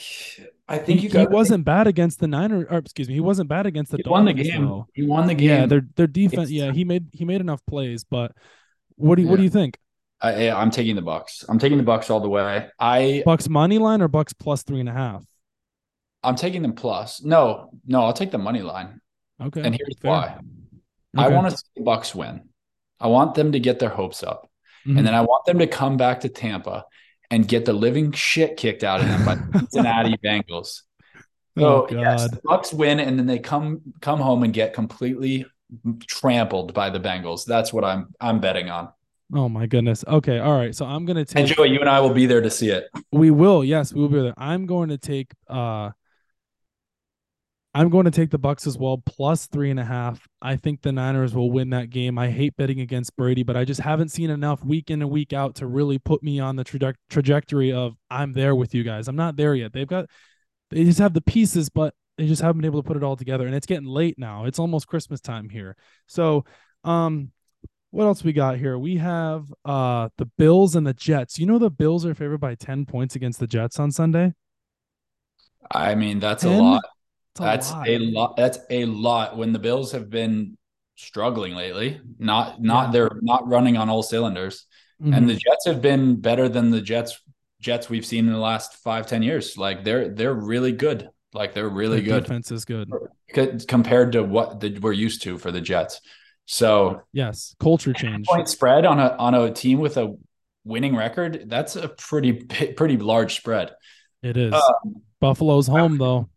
[0.67, 2.67] I think he, he wasn't bad against the Niners.
[2.69, 3.97] Or excuse me, he wasn't bad against the.
[3.97, 4.65] He Dolphins, won the game.
[4.65, 4.87] Though.
[4.93, 5.47] He won the game.
[5.47, 6.49] Yeah, their their defense.
[6.49, 8.33] It's, yeah, he made he made enough plays, but
[8.97, 9.31] what do you, yeah.
[9.31, 9.77] what do you think?
[10.19, 11.45] I, I'm taking the Bucs.
[11.47, 12.67] I'm taking the Bucs all the way.
[12.77, 15.23] I Bucs money line or Bucs plus three and a half.
[16.23, 17.23] I'm taking them plus.
[17.23, 18.99] No, no, I'll take the money line.
[19.41, 19.61] Okay.
[19.61, 20.11] And here's fair.
[20.11, 20.39] why.
[21.17, 22.41] I want to see the Bucs win.
[22.99, 24.49] I want them to get their hopes up.
[24.87, 24.97] Mhm.
[24.97, 26.85] And then I want them to come back to Tampa
[27.31, 30.81] and get the living shit kicked out of them by the Cincinnati Bengals.
[31.57, 35.45] oh So yes, the Bucs win, and then they come come home and get completely
[36.07, 37.45] trampled by the Bengals.
[37.45, 38.89] That's what I'm I'm betting on.
[39.33, 40.03] Oh my goodness.
[40.07, 40.39] Okay.
[40.39, 40.73] All right.
[40.75, 41.47] So I'm gonna And take.
[41.47, 42.85] Joey, you and I will be there to see it.
[43.11, 43.63] We will.
[43.63, 44.33] Yes, we will be there.
[44.37, 45.31] I'm going to take.
[45.47, 45.91] uh
[47.79, 50.27] I'm going to take the Bucs as well, plus three and a half.
[50.41, 52.17] I think the Niners will win that game.
[52.17, 55.31] I hate betting against Brady, but I just haven't seen enough week in and week
[55.31, 59.07] out to really put me on the traje- trajectory of I'm there with you guys.
[59.07, 59.71] I'm not there yet.
[59.71, 60.07] They've got,
[60.71, 63.15] they just have the pieces, but they just haven't been able to put it all
[63.15, 63.45] together.
[63.45, 64.43] And it's getting late now.
[64.43, 65.77] It's almost Christmas time here.
[66.05, 66.43] So,
[66.83, 67.31] um,
[67.91, 68.77] what else we got here?
[68.77, 71.39] We have uh the Bills and the Jets.
[71.39, 74.33] You know the Bills are favored by 10 points against the Jets on Sunday.
[75.71, 76.83] I mean, that's a lot.
[77.39, 77.87] A That's lot.
[77.87, 78.35] a lot.
[78.37, 79.37] That's a lot.
[79.37, 80.57] When the Bills have been
[80.95, 82.91] struggling lately, not not Yeah.
[82.91, 84.65] they're not running on all cylinders,
[85.01, 85.15] Mhm.
[85.15, 87.21] and the Jets have been better than the Jets
[87.61, 89.57] Jets we've seen in the last five ten years.
[89.57, 91.09] Like they're they're really good.
[91.33, 92.89] Like they're really Their good defense is good.
[93.67, 96.01] compared to what the, we're used to for the Jets.
[96.45, 98.25] So Yes, culture change.
[98.27, 100.15] point spread on a on a team with a
[100.65, 102.33] winning record, that's a pretty
[102.77, 103.71] pretty large spread.
[104.23, 104.51] It is.
[104.53, 104.61] Uh,
[105.21, 106.29] Buffalo's home though,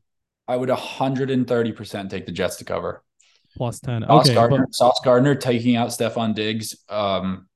[0.53, 3.03] I would 130% take the Jets to cover.
[3.57, 4.03] plus 10.
[4.03, 6.77] Sauce Okay, Gardner, but Sauce Gardner taking out Stefon Diggs.
[6.91, 7.49] Um,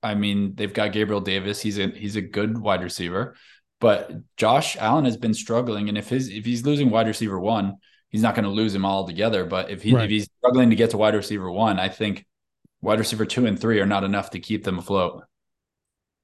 [0.00, 1.60] I mean, they've got Gabriel Davis.
[1.60, 3.34] He's a he's a good wide receiver,
[3.80, 5.88] but Josh Allen has been struggling.
[5.88, 7.74] And if his if he's losing wide receiver one,
[8.10, 9.44] he's not going to lose him all together.
[9.44, 10.04] But if he Right.
[10.04, 12.24] if he's struggling to get to wide receiver one, I think
[12.80, 15.24] wide receiver two and three are not enough to keep them afloat.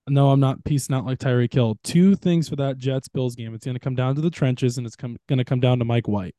[0.08, 1.78] No, I'm not piecing out like Tyreek Hill.
[1.84, 3.54] Two things for that Jets Bills game.
[3.54, 5.78] It's going to come down to the trenches, and it's come, going to come down
[5.78, 6.34] to Mike White.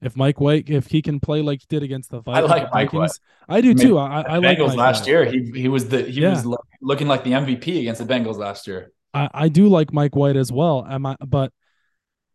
[0.00, 2.72] If Mike White, if he can play like he did against the Vi- I like
[2.72, 3.98] Mike Vikings, I do I mean, too.
[3.98, 5.08] I, I like Bengals Mike last White.
[5.08, 6.30] year, he he was the he Yeah.
[6.30, 8.90] was lo- looking like the MVP against the Bengals last year.
[9.14, 10.84] I, I do like Mike White as well.
[10.88, 11.52] Am I, but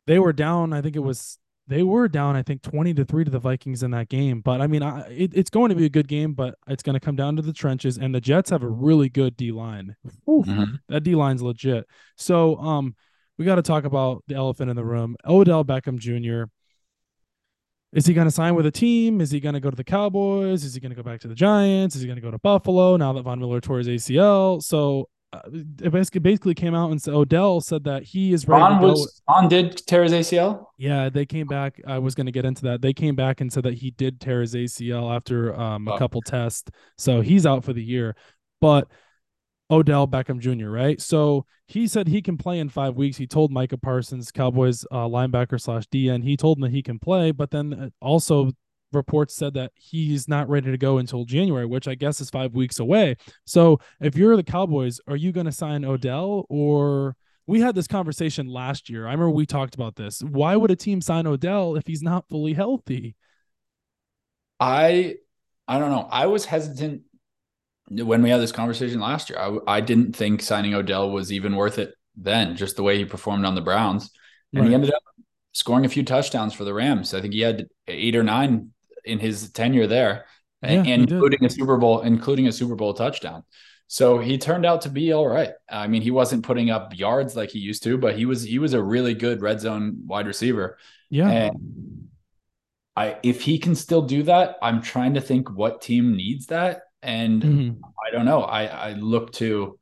[0.06, 0.72] they were down.
[0.74, 2.36] I think it was they were down.
[2.36, 4.42] I think twenty to three to the Vikings in that game.
[4.42, 6.34] But I mean, I, it, it's going to be a good game.
[6.34, 7.98] But it's going to come down to the trenches.
[7.98, 9.96] And the Jets have a really good D line.
[10.28, 10.80] Mhm.
[10.90, 11.86] That D line's legit.
[12.16, 12.96] So um,
[13.38, 15.16] we got to talk about the elephant in the room.
[15.26, 16.50] Odell Beckham Jr.
[17.94, 19.22] Is he going to sign with a team?
[19.22, 20.64] Is he going to go to the Cowboys?
[20.64, 21.96] Is he going to go back to the Giants?
[21.96, 24.62] Is he going to go to Buffalo now that Von Miller tore his ACL?
[24.62, 28.62] So uh, it basically basically came out and said Odell said that he is ready
[28.62, 28.88] Ron to go.
[28.94, 30.66] was Ron did tear his ACL.
[30.78, 31.82] Yeah, they came back.
[31.86, 32.82] I was going to get into that.
[32.82, 36.22] They came back and said that he did tear his ACL after um, a couple
[36.22, 38.16] tests, so he's out for the year.
[38.62, 38.88] But
[39.70, 40.70] Odell Beckham Jr.
[40.70, 43.18] Right, so he said he can play in five weeks.
[43.18, 47.00] He told Micah Parsons, Cowboys uh, linebacker slash DN, he told him that he can
[47.00, 47.32] play.
[47.32, 48.52] But then uh, also
[48.94, 52.56] reports said that he's not ready to go until January, which I guess is five
[52.56, 53.16] weeks away.
[53.46, 57.16] So if you're the Cowboys, are you going to sign Odell or?
[57.50, 59.08] We had this conversation last year.
[59.08, 60.22] I remember we talked about this.
[60.22, 63.16] Why would a team sign Odell if he's not fully healthy?
[64.60, 65.16] I
[65.68, 66.08] I don't know.
[66.12, 67.04] I was hesitant
[67.90, 69.40] when we had this conversation last year.
[69.40, 73.06] I I didn't think signing Odell was even worth it then, just the way he
[73.06, 74.10] performed on the Browns,
[74.52, 74.70] and Right.
[74.70, 75.04] he ended up
[75.54, 77.14] scoring a few touchdowns for the Rams.
[77.14, 78.74] I think he had eight or nine
[79.08, 80.26] in his tenure there,
[80.62, 81.24] Yeah, and, he and did.
[81.24, 83.44] including a Super Bowl, including a Super Bowl touchdown.
[83.88, 85.52] So he turned out to be all right.
[85.70, 88.60] I mean, he wasn't putting up yards like he used to, but he was he
[88.60, 90.78] was a really good red zone wide receiver.
[91.10, 91.30] Yeah.
[91.30, 92.10] And
[92.96, 96.84] I if he can still do that, I'm trying to think what team needs that.
[97.02, 97.82] And Mhm.
[98.08, 98.42] I don't know.
[98.44, 99.80] I I look to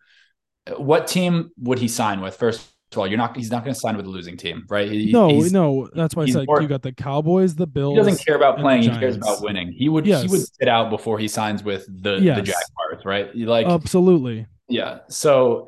[0.77, 2.35] what team would he sign with?
[2.37, 2.67] First
[2.99, 4.89] all, you're not he's not going to sign with a losing team, right?
[4.91, 5.89] He, No, no.
[5.93, 7.93] That's why I said more- you got the Cowboys, the Bills.
[7.93, 8.83] He doesn't care about playing.
[8.83, 9.71] He cares about winning.
[9.71, 12.37] He would he would sit out before he signs with the Yes.
[12.37, 13.35] the Jaguars, right?
[13.35, 14.47] Like Absolutely.
[14.67, 14.99] yeah.
[15.09, 15.67] So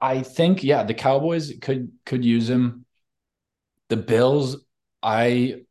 [0.00, 2.84] I think yeah, the Cowboys could could use him.
[3.88, 4.56] The Bills,
[5.02, 5.62] I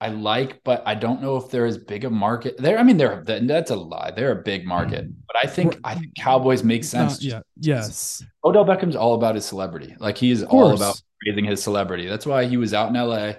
[0.00, 2.56] I like, but I don't know if they're as big a market.
[2.58, 4.12] There, I mean, they're that's a lie.
[4.14, 5.20] They're a big market, mm-hmm.
[5.26, 7.22] but I think I think Cowboys make sense.
[7.22, 7.42] Yet.
[7.58, 8.22] Yes.
[8.44, 9.96] Odell Beckham's all about his celebrity.
[9.98, 12.06] Like he is all about raising his celebrity.
[12.06, 13.34] That's why he was out in LA.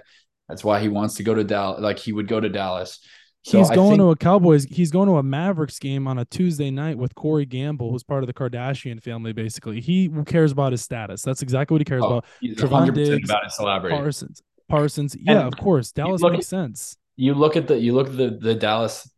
[0.48, 1.80] That's why he wants to go to Dallas.
[1.80, 2.98] Like he would go to Dallas.
[3.44, 4.64] So he's I going think- to a Cowboys.
[4.64, 8.24] He's going to a Mavericks game on a Tuesday night with Corey Gamble, who's part
[8.24, 9.32] of the Kardashian family.
[9.32, 11.22] Basically, he cares about his status.
[11.22, 12.24] That's exactly what he cares oh, about.
[12.40, 13.96] he's Trevon 100% Diggs, about his celebrity.
[13.96, 14.42] Parsons.
[14.68, 15.16] Parsons.
[15.18, 15.92] Yeah, of course.
[15.92, 16.96] Dallas look makes sense.
[17.16, 19.10] you look at the you look at the the Dallas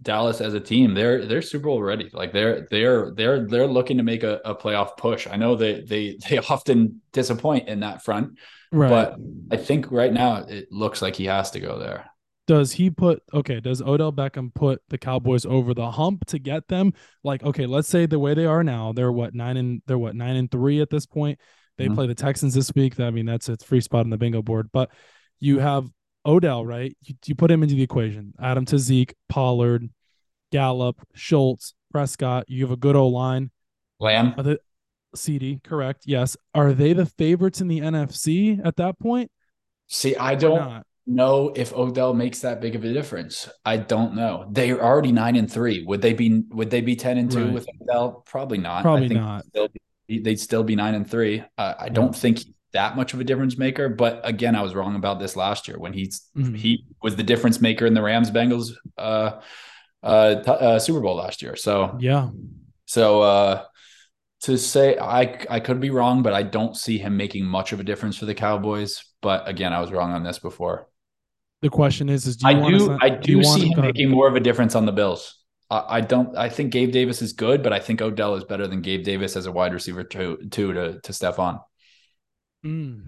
[0.00, 2.08] Dallas as a team, they're they're Super Bowl ready.
[2.12, 5.26] Like they're they're they're they're looking to make a, a playoff push.
[5.28, 8.38] I know they they they often disappoint in that front,
[8.70, 8.88] Right.
[8.90, 9.16] but
[9.50, 12.04] I think right now it looks like he has to go there.
[12.46, 16.66] does he put okay does odell beckham put the cowboys over the hump to get
[16.68, 19.98] them like okay let's say the way they are now they're what nine and they're
[19.98, 21.38] what nine and three at this point
[21.78, 21.94] they mm-hmm.
[21.94, 24.68] play the texans this week i mean that's a free spot on the bingo board
[24.72, 24.90] but
[25.40, 25.88] you have
[26.26, 29.88] odell right you, you put him into the equation adam to zeke pollard
[30.52, 33.50] gallup schultz prescott you have a good o line
[33.98, 34.58] lamb the,
[35.16, 39.30] CeeDee correct yes are they the favorites in the nfc at that point
[39.86, 43.48] see i don't know if Odell makes that big of a difference.
[43.64, 44.46] I don't know.
[44.50, 45.82] They're already nine and three.
[45.84, 46.42] Would they be?
[46.50, 47.52] Would they be ten and two right.
[47.52, 48.22] with Odell?
[48.26, 48.82] Probably not.
[48.82, 49.46] Probably not.
[49.46, 51.44] Still be, they'd still be nine and three.
[51.56, 52.40] Uh, I don't think
[52.72, 53.88] that much of a difference maker.
[53.88, 56.54] But again, I was wrong about this last year when he's mm-hmm.
[56.54, 59.40] he was the difference maker in the Rams Bengals uh,
[60.02, 61.56] uh, t- uh, Super Bowl last year.
[61.56, 62.30] So yeah.
[62.86, 63.64] So uh,
[64.42, 67.80] to say I I could be wrong, but I don't see him making much of
[67.80, 69.04] a difference for the Cowboys.
[69.20, 70.88] But again, I was wrong on this before
[71.60, 74.36] the question is: Is do I do I do, do see him making more of
[74.36, 75.37] a difference on the Bills.
[75.70, 76.36] I, don't.
[76.36, 79.36] I think Gabe Davis is good, but I think Odell is better than Gabe Davis
[79.36, 80.38] as a wide receiver too.
[80.50, 81.60] To to to Stefon.
[82.64, 83.02] Mm.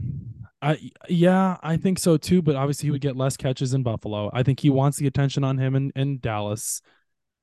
[0.62, 2.42] I yeah, I think so too.
[2.42, 4.30] But obviously, he would get less catches in Buffalo.
[4.32, 6.82] I think he wants the attention on him in, in Dallas.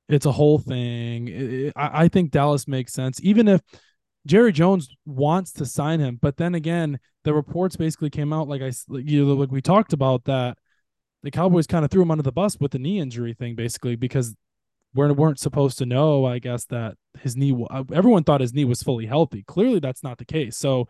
[0.08, 1.28] It's a whole thing.
[1.28, 3.60] It, it, I, I think Dallas makes sense, even if
[4.24, 6.18] Jerry Jones wants to sign him.
[6.22, 9.92] But then again, the reports basically came out like I you know, like we talked
[9.92, 10.58] about that
[11.24, 13.96] the Cowboys kind of threw him under the bus with the knee injury thing, basically,
[13.96, 14.36] because
[14.94, 18.64] we weren't supposed to know, I guess, that his knee, uh, everyone thought his knee
[18.64, 19.44] was fully healthy.
[19.46, 20.56] Clearly, that's not the case.
[20.56, 20.88] So,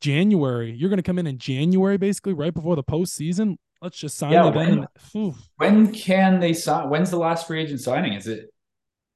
[0.00, 3.56] January, you're going to come in in January, basically, right before the postseason.
[3.80, 6.90] Let's just sign yeah, when, and, when can they sign?
[6.90, 8.14] When's the last free agent signing?
[8.14, 8.52] Is it?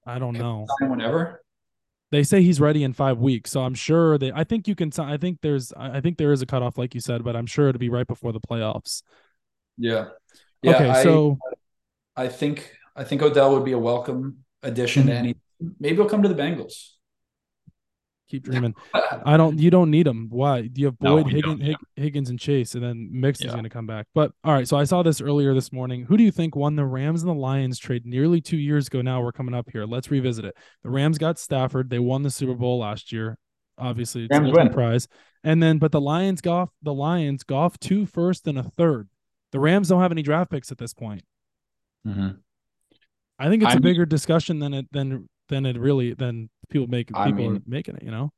[0.06, 0.66] I don't know.
[0.80, 1.42] whenever.
[2.12, 4.30] They say he's ready in five weeks, so I'm sure they.
[4.32, 4.92] I think you can.
[4.92, 5.10] sign.
[5.10, 5.72] I think there's.
[5.76, 8.06] I think there is a cutoff, like you said, but I'm sure it'll be right
[8.06, 9.02] before the playoffs.
[9.76, 10.08] Yeah.
[10.62, 11.38] Yeah, okay, I, so
[12.14, 15.11] I think I think Odell would be a welcome addition mm-hmm.
[15.11, 15.37] to any.
[15.78, 16.90] Maybe he'll come to the Bengals.
[18.28, 18.74] Keep dreaming.
[19.26, 19.59] I don't.
[19.59, 20.28] You don't need him.
[20.31, 20.70] Why?
[20.74, 23.50] You have Boyd, no, Higgins, Hig, Higgins, and Chase, and then Mix yeah.
[23.50, 24.07] going to come back.
[24.14, 24.66] But all right.
[24.66, 26.07] So I saw this earlier this morning.
[26.07, 29.02] Who do you think won the Rams and the Lions trade nearly two years ago?
[29.02, 29.85] Now we're coming up here.
[29.85, 30.57] Let's revisit it.
[30.83, 31.90] The Rams got Stafford.
[31.90, 33.37] They won the Super Bowl last year.
[33.76, 35.09] Obviously, it's a prize.
[35.44, 36.70] And then, but the Lions golf.
[36.83, 39.11] The Lions golf two first and a third.
[39.50, 41.22] The Rams don't have any draft picks at this point.
[42.07, 42.31] Mm-hmm.
[43.42, 47.09] I think it's a bigger discussion than it than than it really than people make
[47.09, 48.05] people I mean, making it.
[48.05, 48.33] You know,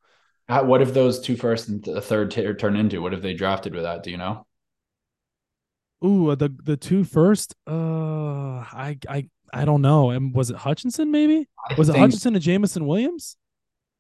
[0.49, 3.03] what if those two first and the third t- turn into?
[3.03, 4.03] What if they drafted with that?
[4.03, 4.47] Do you know?
[6.03, 7.55] Ooh, uh, the the two first.
[7.67, 10.09] Uh, I I I don't know.
[10.09, 11.11] And was it Hutchinson?
[11.11, 13.37] Maybe I was it Hutchinson and Jameson Williams?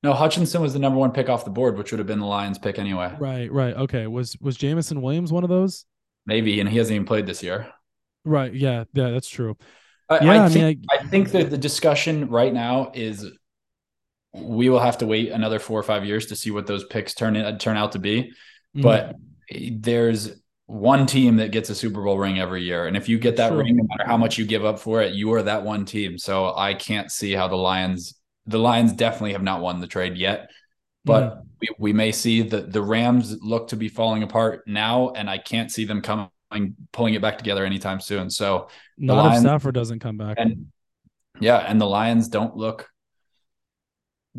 [0.03, 2.27] No, Hutchinson was the number one pick off the board, which would have been the
[2.27, 3.14] Lions pick anyway.
[3.19, 3.75] Right, right.
[3.75, 4.07] Okay.
[4.07, 5.85] Was was Jameson Williams one of those?
[6.25, 7.73] Maybe, and he hasn't even played this year.
[8.25, 8.55] Right.
[8.55, 8.85] Yeah.
[8.95, 9.11] Yeah.
[9.11, 9.59] That's true.
[10.09, 10.33] I, yeah.
[10.33, 13.27] I, I think, mean, I, I think that the discussion right now is
[14.33, 17.14] we will have to wait another four or five years to see what those picks
[17.14, 18.33] turn in, turn out to be.
[18.77, 18.83] Mm-hmm.
[18.83, 19.17] But
[19.71, 20.33] there's
[20.67, 23.51] one team that gets a Super Bowl ring every year, and if you get that
[23.51, 23.59] sure.
[23.59, 26.19] ring, no matter how much you give up for it, you are that one team.
[26.19, 28.14] So I can't see how the Lions.
[28.47, 30.51] The Lions definitely have not won the trade yet,
[31.05, 35.11] but mm-hmm we, we may see the the Rams look to be falling apart now,
[35.11, 36.29] and I can't see them coming
[36.93, 38.31] pulling it back together anytime soon.
[38.31, 40.37] So not Lions, if Stafford doesn't come back.
[40.38, 40.67] And
[41.40, 42.88] yeah, and the Lions don't look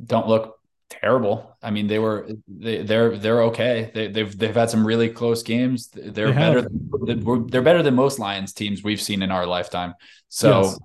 [0.03, 1.57] don't look terrible.
[1.61, 3.91] I mean, they were they they're they're okay.
[3.93, 5.89] They, they've they've had some really close games.
[5.89, 6.61] They're they better.
[6.61, 9.93] Than, they're better than most Lions teams we've seen in our lifetime.
[10.29, 10.61] So.
[10.61, 10.79] Yes.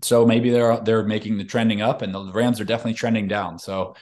[0.00, 3.58] So maybe they're they're making the trending up, and the Rams are definitely trending down.
[3.58, 3.96] So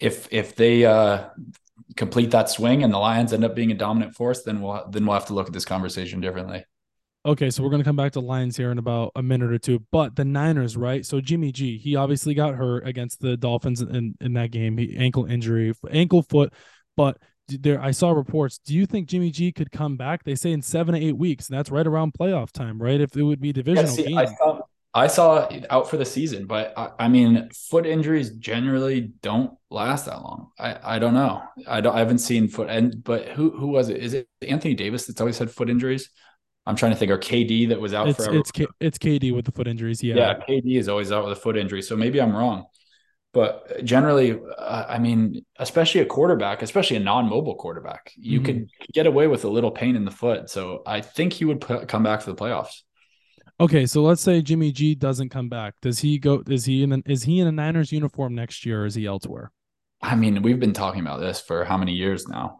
[0.00, 1.28] if if they uh,
[1.96, 5.06] complete that swing and the Lions end up being a dominant force, then we'll then
[5.06, 6.64] we'll have to look at this conversation differently.
[7.24, 9.84] Okay, so we're gonna come back to Lions here in about a minute or two.
[9.92, 11.06] But the Niners, right?
[11.06, 14.76] So Jimmy G, he obviously got hurt against the Dolphins in, in that game.
[14.76, 16.52] He ankle injury, ankle foot.
[16.96, 17.18] But
[17.48, 18.58] there, I saw reports.
[18.58, 20.24] Do you think Jimmy G could come back?
[20.24, 23.00] They say in seven to eight weeks, and that's right around playoff time, right?
[23.00, 24.18] If it would be divisional yeah, see, game.
[24.18, 24.60] I saw,
[24.94, 30.04] I saw out for the season, but I, I, mean, foot injuries generally don't last
[30.04, 30.50] that long.
[30.58, 31.42] I, I don't know.
[31.66, 31.94] I don't.
[31.94, 33.96] I haven't seen foot and but who who was it?
[33.98, 36.10] Is it Anthony Davis that's always had foot injuries?
[36.66, 37.10] I'm trying to think.
[37.10, 38.38] Or KD that was out it's, forever.
[38.38, 40.02] It's K, it's KD with the foot injuries.
[40.02, 40.16] Yeah.
[40.16, 41.80] Yeah, KD is always out with a foot injury.
[41.80, 42.66] So maybe I'm wrong.
[43.32, 48.44] But generally, uh, I mean, especially a quarterback, especially a non-mobile quarterback, you mm-hmm.
[48.44, 50.50] could get away with a little pain in the foot.
[50.50, 52.82] So I think he would put, come back for the playoffs.
[53.62, 55.74] Okay, so let's say Jimmy G doesn't come back.
[55.80, 56.42] Does he go?
[56.48, 56.90] Is he in?
[56.90, 59.52] The, is he in a Niners uniform next year, or is he elsewhere?
[60.02, 62.58] I mean, we've been talking about this for how many years now?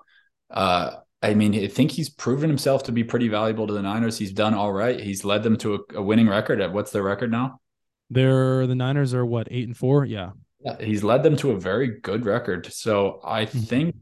[0.49, 4.17] Uh, I mean, I think he's proven himself to be pretty valuable to the Niners.
[4.17, 5.01] He's done all right.
[5.01, 6.61] He's led them to a, a winning record.
[6.61, 7.61] At what's their record now?
[8.09, 10.05] They're the Niners are what eight and four.
[10.05, 10.31] Yeah,
[10.65, 12.73] yeah, he's led them to a very good record.
[12.73, 13.67] So I Mhm.
[13.67, 13.97] think,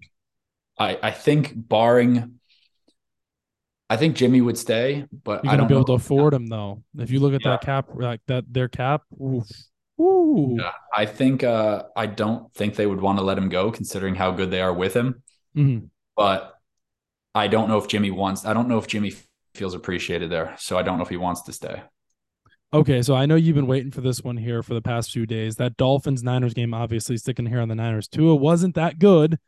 [0.79, 2.40] I I think barring,
[3.91, 5.81] I think Jimmy would stay, but you're I don't be know.
[5.81, 6.83] able to afford him though.
[6.97, 7.51] If you look at Yeah.
[7.51, 9.47] that cap, like that their cap, oof.
[10.01, 10.57] Ooh.
[10.59, 14.15] Yeah, I think uh, I don't think they would want to let him go, considering
[14.15, 15.23] how good they are with him.
[15.57, 15.89] Mhm.
[16.17, 16.55] But
[17.35, 18.47] I don't know if Jimmy wants.
[18.47, 19.13] I don't know if Jimmy
[19.55, 20.55] feels appreciated there.
[20.59, 21.83] So I don't know if he wants to stay.
[22.73, 25.27] Okay, so I know you've been waiting for this one here for the past few
[25.27, 25.57] days.
[25.57, 28.07] That Dolphins Niners game, obviously sticking here on the Niners.
[28.07, 29.39] Tua wasn't that good.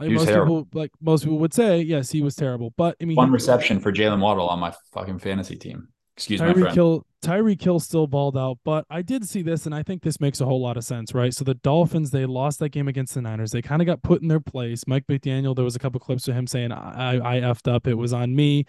[0.00, 0.64] He was most terrible.
[0.64, 2.72] people, like most people would say, yes, he was terrible.
[2.76, 5.88] But I mean, One he- reception for Jaylen Waddle on my fucking fantasy team.
[6.16, 6.74] Excuse my Tyreek friend.
[6.74, 10.20] Hill, Tyreek Hill still balled out, but I did see this, and I think this
[10.20, 11.34] makes a whole lot of sense, right?
[11.34, 13.50] So the Dolphins, they lost that game against the Niners.
[13.50, 14.84] They kind of got put in their place.
[14.86, 17.88] Mike McDaniel, there was a couple clips of him saying, "I, I effed up.
[17.88, 18.64] It was on me."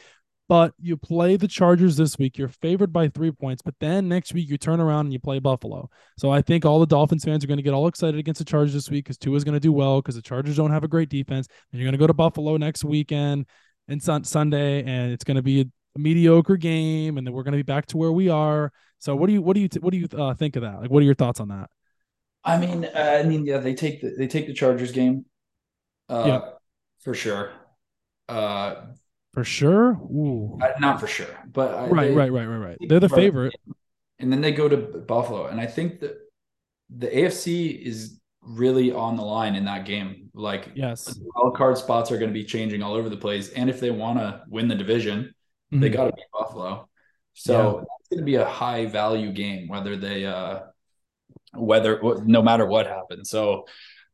[0.47, 2.37] But you play the Chargers this week.
[2.37, 5.39] You're favored by three points, but then next week you turn around and you play
[5.39, 5.89] Buffalo.
[6.19, 8.45] So I think all the Dolphins fans are going to get all excited against the
[8.45, 10.83] Chargers this week because Tua is going to do well because the Chargers don't have
[10.83, 11.47] a great defense.
[11.71, 13.47] And you're going to go to Buffalo next weekend
[13.87, 17.53] and sun- Sunday, and it's going to be a mediocre game, and then we're going
[17.53, 18.71] to be back to where we are.
[18.99, 20.79] So what do you what do you what do you uh, think of that?
[20.79, 21.69] Like, what are your thoughts on that?
[22.43, 25.25] I mean, uh, I mean, yeah, they take the they take the Chargers game,
[26.09, 26.41] uh, Yeah.
[27.03, 27.51] for sure.
[28.29, 28.75] Uh,
[29.35, 29.91] For sure.
[29.91, 30.57] Ooh.
[30.61, 32.77] I- not for sure, but I, Right, they- right, right, right, right.
[32.87, 33.15] They're the Right.
[33.21, 33.55] favorite.
[34.17, 36.13] and then they go to Buffalo, and I think that
[36.89, 40.29] the AFC is really on the line in that game.
[40.33, 41.19] Like, Yes.
[41.35, 43.91] wild card spots are going to be changing all over the place, and if they
[43.91, 45.35] want to win the division,
[45.69, 45.93] they Mhm.
[45.93, 46.87] got to beat Buffalo.
[47.33, 47.81] So Yeah.
[47.99, 50.61] it's going to be a high value game, whether they, uh,
[51.53, 53.29] whether no matter what happens.
[53.29, 53.65] So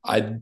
[0.03, 0.41] I'd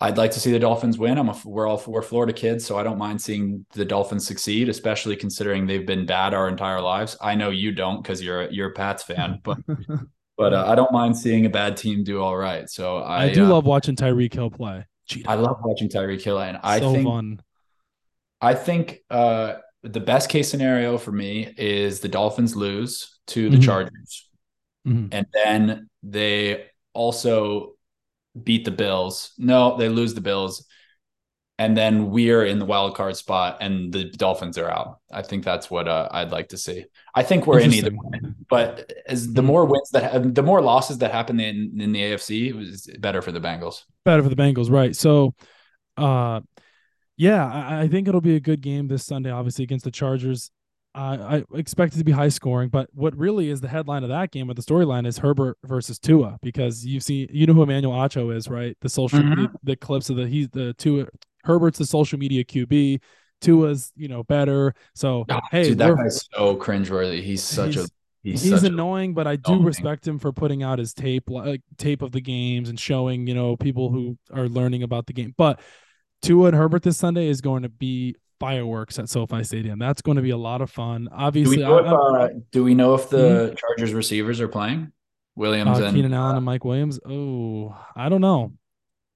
[0.00, 1.18] I'd like to see the Dolphins win.
[1.18, 4.68] I'm a we're all we're Florida kids, so I don't mind seeing the Dolphins succeed,
[4.68, 7.16] especially considering they've been bad our entire lives.
[7.20, 9.58] I know you don't because you're a- you're a Pats fan, but
[10.36, 12.68] but uh, I don't mind seeing a bad team do all right.
[12.68, 14.84] So I I do uh, love watching Tyreek Hill play.
[15.06, 15.30] Cheetah.
[15.30, 17.40] I love watching Tyreek Hill, and I so think fun.
[18.40, 19.54] I think uh,
[19.84, 23.62] the best case scenario for me is the Dolphins lose to the Mhm.
[23.64, 24.28] Chargers,
[24.88, 25.08] Mhm.
[25.12, 27.73] and then they also
[28.40, 29.32] beat the Bills.
[29.38, 30.66] No, they lose the Bills,
[31.58, 34.98] and then we're in the wild card spot, and the Dolphins are out.
[35.12, 36.84] I think that's what uh, I'd like to see.
[37.14, 39.46] I think we're in either, way, but as the Mhm.
[39.46, 43.22] more wins that the more losses that happen in in the AFC, it was better
[43.22, 43.84] for the Bengals.
[44.04, 44.96] Better for the Bengals, right?
[44.96, 45.34] So,
[45.96, 46.40] uh,
[47.16, 49.30] yeah, I, I think it'll be a good game this Sunday.
[49.30, 50.50] Obviously against the Chargers.
[50.94, 54.10] I, I expect it to be high scoring, but what really is the headline of
[54.10, 57.62] that game, or the storyline, is Herbert versus Tua, because you see, you know who
[57.64, 58.76] Emmanuel Acho is, right?
[58.80, 59.36] The social, Mhm.
[59.52, 61.06] the, the clips of the he's the Tua,
[61.44, 63.00] Herbert's the social media QB,
[63.40, 64.74] Tua's you know better.
[64.94, 67.20] So Oh, hey, Dude, that guy's so cringeworthy.
[67.22, 67.90] He's such He's- a
[68.22, 69.64] he's, he's, a annoying, but I do annoying.
[69.66, 73.34] respect him for putting out his tape, like tape of the games and showing you
[73.34, 75.34] know people who are learning about the game.
[75.36, 75.60] But
[76.22, 79.78] Tua and Herbert this Sunday is going to be fireworks at SoFi Stadium.
[79.78, 81.04] That's going to be a lot of fun.
[81.04, 84.92] Do we Obviously, know if uh, do we know if the Chargers receivers are playing?
[85.36, 87.00] Williams uh, and Keenan Allen and Mike Williams.
[87.04, 88.52] Oh, I don't know.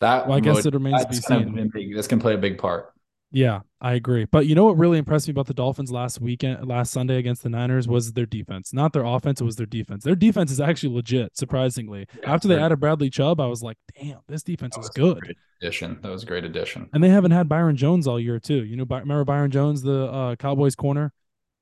[0.01, 0.27] that.
[0.27, 1.69] Well, I guess would- it remains to be seen.
[1.73, 2.93] be- That's gonna play a big part.
[3.31, 4.25] Yeah, I agree.
[4.25, 7.43] But you know what really impressed me about the Dolphins last weekend, last Sunday against
[7.43, 8.73] the Niners was their defense.
[8.73, 10.03] Not their offense, it was their defense.
[10.03, 12.07] Their defense is actually legit, surprisingly.
[12.23, 14.89] Yeah, After they they're- added Bradley Chubb, I was like, damn, this defense That is
[14.91, 15.21] good.
[15.21, 15.99] Great addition.
[16.03, 16.89] That was a great addition.
[16.95, 18.65] And they haven't had Byron Jones all year, too.
[18.65, 21.13] You know, remember Byron Jones, the uh, Cowboys corner,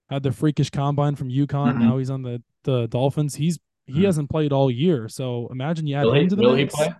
[0.08, 1.74] had the freakish combine from UConn.
[1.74, 1.80] Mhm.
[1.80, 3.34] Now he's on the the Dolphins.
[3.36, 4.04] He's he Mhm.
[4.04, 6.66] hasn't played all year, so imagine you add Will, him he, to the will he
[6.66, 6.94] play?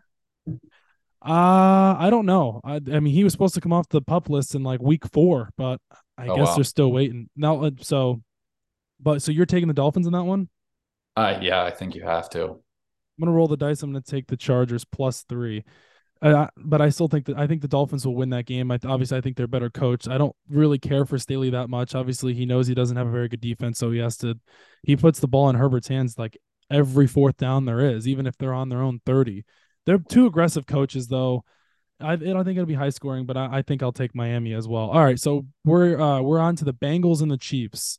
[1.26, 2.60] Uh, I don't know.
[2.62, 5.04] I, I mean, he was supposed to come off the pup list in like week
[5.12, 5.80] four, but
[6.16, 6.54] I Oh, guess wow.
[6.54, 7.28] they're still waiting.
[7.34, 8.22] Now, uh, so,
[9.00, 10.48] but so you're taking the Dolphins in that one?
[11.16, 12.44] Uh, yeah, I think you have to.
[12.44, 12.60] I'm
[13.24, 13.82] gonna roll the dice.
[13.82, 15.64] I'm gonna take the Chargers plus three.
[16.22, 18.70] Uh, but I still think that I think the Dolphins will win that game.
[18.70, 20.08] I, obviously, I think they're better coached.
[20.08, 21.94] I don't really care for Staley that much.
[21.94, 24.38] Obviously, he knows he doesn't have a very good defense, so he has to.
[24.82, 26.38] He puts the ball in Herbert's hands like
[26.70, 29.44] every fourth down there is, even if they're on their own thirty.
[29.86, 31.44] They're two aggressive coaches, though.
[32.00, 34.52] I, I don't think it'll be high scoring, but I, I think I'll take Miami
[34.52, 34.90] as well.
[34.90, 37.98] All right, so we're uh, we're on to the Bengals and the Chiefs.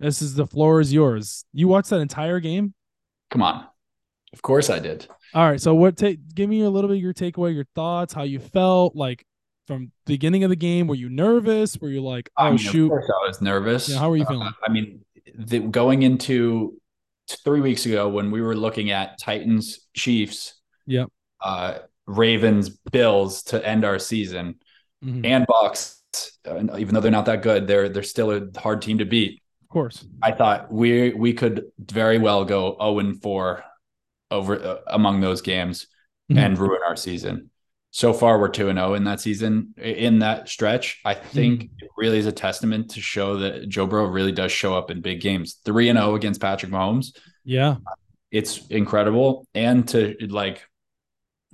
[0.00, 1.44] This is the floor is yours.
[1.52, 2.74] You watched that entire game.
[3.30, 3.66] Come on.
[4.32, 5.06] Of course I did.
[5.34, 5.60] All right.
[5.60, 8.38] So what take give me a little bit of your takeaway, your thoughts, how you
[8.38, 9.24] felt like
[9.66, 10.86] from the beginning of the game.
[10.86, 11.78] Were you nervous?
[11.78, 12.86] Were you like, oh I mean, shoot?
[12.86, 13.88] Of course I was nervous.
[13.88, 14.52] Yeah, how were you Uh, feeling?
[14.66, 15.00] I mean,
[15.34, 16.78] the, going into
[17.44, 20.54] three weeks ago when we were looking at Titans, Chiefs,
[20.86, 21.08] Yep.
[21.40, 24.56] Uh, Ravens, Bills to end our season,
[25.04, 25.26] Mhm.
[25.26, 25.96] and Bucs
[26.78, 29.42] even though they're not that good, they're they're still a hard team to beat.
[29.62, 30.06] Of course.
[30.22, 33.64] I thought we we could very well go 0 and 4
[34.30, 35.86] over uh, among those games
[36.30, 36.38] mm-hmm.
[36.38, 37.50] and ruin our season.
[37.90, 39.74] So far, we're 2 and 0 in that season.
[39.76, 41.84] In that stretch, I think mm-hmm.
[41.84, 45.00] it really is a testament to show that Joe Burrow really does show up in
[45.00, 45.60] big games.
[45.64, 47.16] 3 and 0 against Patrick Mahomes.
[47.44, 47.76] Yeah.
[48.30, 49.46] It's incredible.
[49.54, 50.62] And to like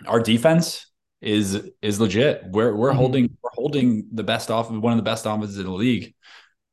[0.06, 0.86] our defense
[1.20, 2.42] is is legit.
[2.48, 2.98] We're we're mm-hmm.
[2.98, 6.14] holding we're holding the best off of one of the best offenses in the league.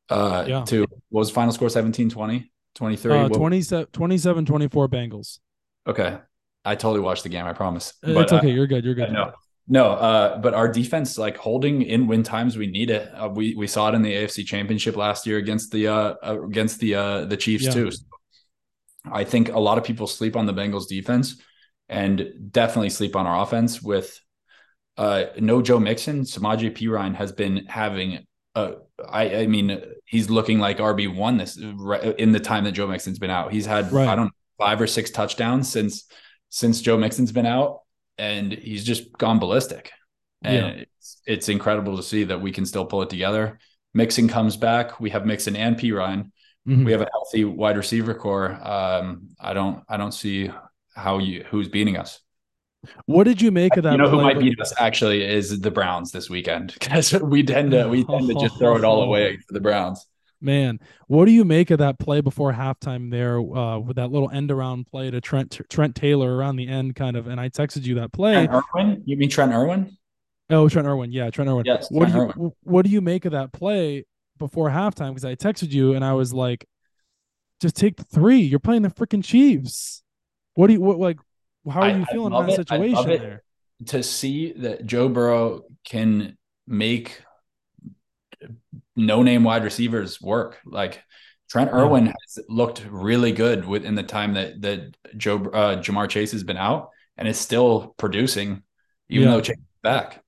[0.08, 0.64] Uh yeah.
[0.64, 5.38] to what was final score 17 20 23 uh, 27 27 24 Bengals.
[5.86, 6.18] Okay.
[6.64, 7.94] I totally watched the game, I promise.
[8.02, 8.84] Uh, but, it's okay, uh, you're good.
[8.84, 9.12] You're good.
[9.12, 9.32] No.
[9.72, 13.08] No, uh, but our defense, like holding in win times, we need it.
[13.14, 16.42] Uh, we we saw it in the AFC Championship last year against the uh, uh
[16.44, 17.70] against the uh the Chiefs yeah.
[17.70, 17.90] too.
[17.92, 18.02] So
[19.12, 21.40] I think a lot of people sleep on the Bengals defense,
[21.90, 24.18] and definitely sleep on our offense with
[24.96, 28.74] uh, no Joe Mixon, Samaje Perine has been having a,
[29.06, 33.18] I, I mean, he's looking like RB one this in the time that Joe Mixon's
[33.18, 33.52] been out.
[33.52, 34.08] He's had right.
[34.08, 36.04] I don't know, five or six touchdowns since
[36.48, 37.80] since Joe Mixon's been out,
[38.18, 39.90] and he's just gone ballistic.
[40.42, 40.82] And yeah.
[40.82, 43.58] it's, it's incredible to see that we can still pull it together.
[43.94, 45.00] Mixon comes back.
[45.00, 46.30] We have Mixon and Perine.
[46.68, 46.84] Mm-hmm.
[46.84, 48.52] We have a healthy wide receiver core.
[48.62, 50.50] Um, I don't I don't see
[50.94, 52.20] how you who's beating us.
[53.06, 53.92] What did you make of that?
[53.92, 57.72] You know who might beat us actually is the Browns this weekend because we tend
[57.72, 60.06] to we tend to just throw it all away for the Browns.
[60.42, 64.30] Man, what do you make of that play before halftime there uh, with that little
[64.30, 67.26] end around play to Trent Trent Taylor around the end kind of?
[67.26, 68.46] And I texted you that play.
[68.46, 69.02] Trent Irwin?
[69.04, 69.96] You mean Trent Irwin?
[70.48, 71.12] Oh, Trent Irwin.
[71.12, 71.66] Yeah, Trent Irwin.
[71.66, 72.52] Yes, what Trent do you Irwin.
[72.62, 74.06] what do you make of that play
[74.38, 75.10] before halftime?
[75.10, 76.66] Because I texted you and I was like,
[77.60, 78.40] just take the three.
[78.40, 80.02] You're playing the freaking Chiefs.
[80.54, 81.18] What do you what like
[81.70, 82.68] how are you I, feeling I in that it.
[82.68, 83.42] situation there?
[83.86, 86.36] To see that Joe Burrow can
[86.66, 87.22] make
[88.96, 90.58] no name wide receivers work.
[90.64, 91.02] Like
[91.50, 96.32] Trent Irwin has looked really good within the time that that Joe uh, Ja'Marr Chase
[96.32, 98.62] has been out and is still producing,
[99.08, 99.34] even yeah.
[99.34, 100.22] though Chase is back.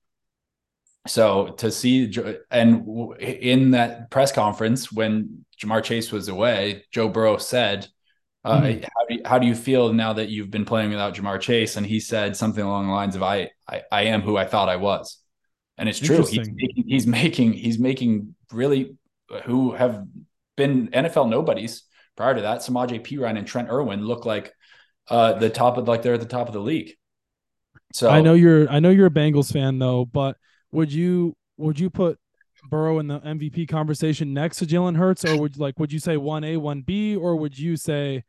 [1.07, 2.13] So to see
[2.49, 7.87] and in that press conference when Ja'Marr Chase was away, Joe Burrow said
[8.43, 8.83] uh, mm-hmm.
[8.83, 11.77] how, do you, how do you feel now that you've been playing without Ja'Marr Chase?
[11.77, 14.69] And he said something along the lines of, I, I, I am who I thought
[14.69, 15.17] I was.
[15.77, 16.25] And it's true.
[16.25, 18.97] He's making, he's making, he's making really
[19.45, 20.05] who have
[20.55, 21.83] been NFL nobodies
[22.15, 22.59] prior to that.
[22.59, 24.53] Samaje Perine and Trent Irwin look like
[25.09, 26.93] uh, the top of like they're at the top of the league.
[27.93, 30.37] So I know you're, I know you're a Bengals fan though, but
[30.71, 32.19] would you, would you put
[32.69, 36.17] Burrow in the MVP conversation next to Jalen Hurts, or would like would you say
[36.17, 38.23] one A, one B, or would you say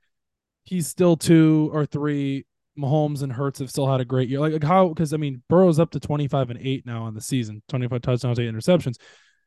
[0.65, 2.47] he's still two or three.
[2.77, 4.41] Mahomes and Hurts have still had a great year.
[4.41, 4.89] Like, like how?
[4.89, 7.87] Because I mean, Burrow's up to twenty five and eight now on the season, twenty
[7.87, 8.97] five touchdowns, eight interceptions.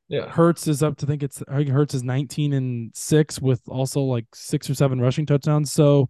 [0.07, 3.61] Yeah, Hurts is up to think it's I think Hurts is nineteen and six with
[3.67, 5.73] also like six or seven rushing touchdowns.
[5.73, 6.09] So,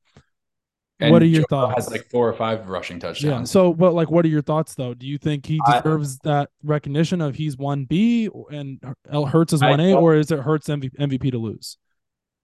[1.00, 1.86] and what are your Joe thoughts?
[1.86, 3.50] Has like four or five rushing touchdowns.
[3.50, 3.52] Yeah.
[3.52, 4.94] So, but like, what are your thoughts though?
[4.94, 8.80] Do you think he deserves I, that recognition of he's one B and
[9.12, 11.78] Hurts is one A, or is it Hurts MVP, MVP to lose?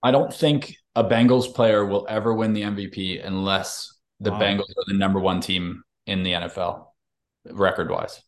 [0.04, 4.40] I don't think a Bengals player will ever win the MVP unless the wow.
[4.40, 6.88] Bengals are the number one team in the NFL,
[7.50, 8.22] record wise.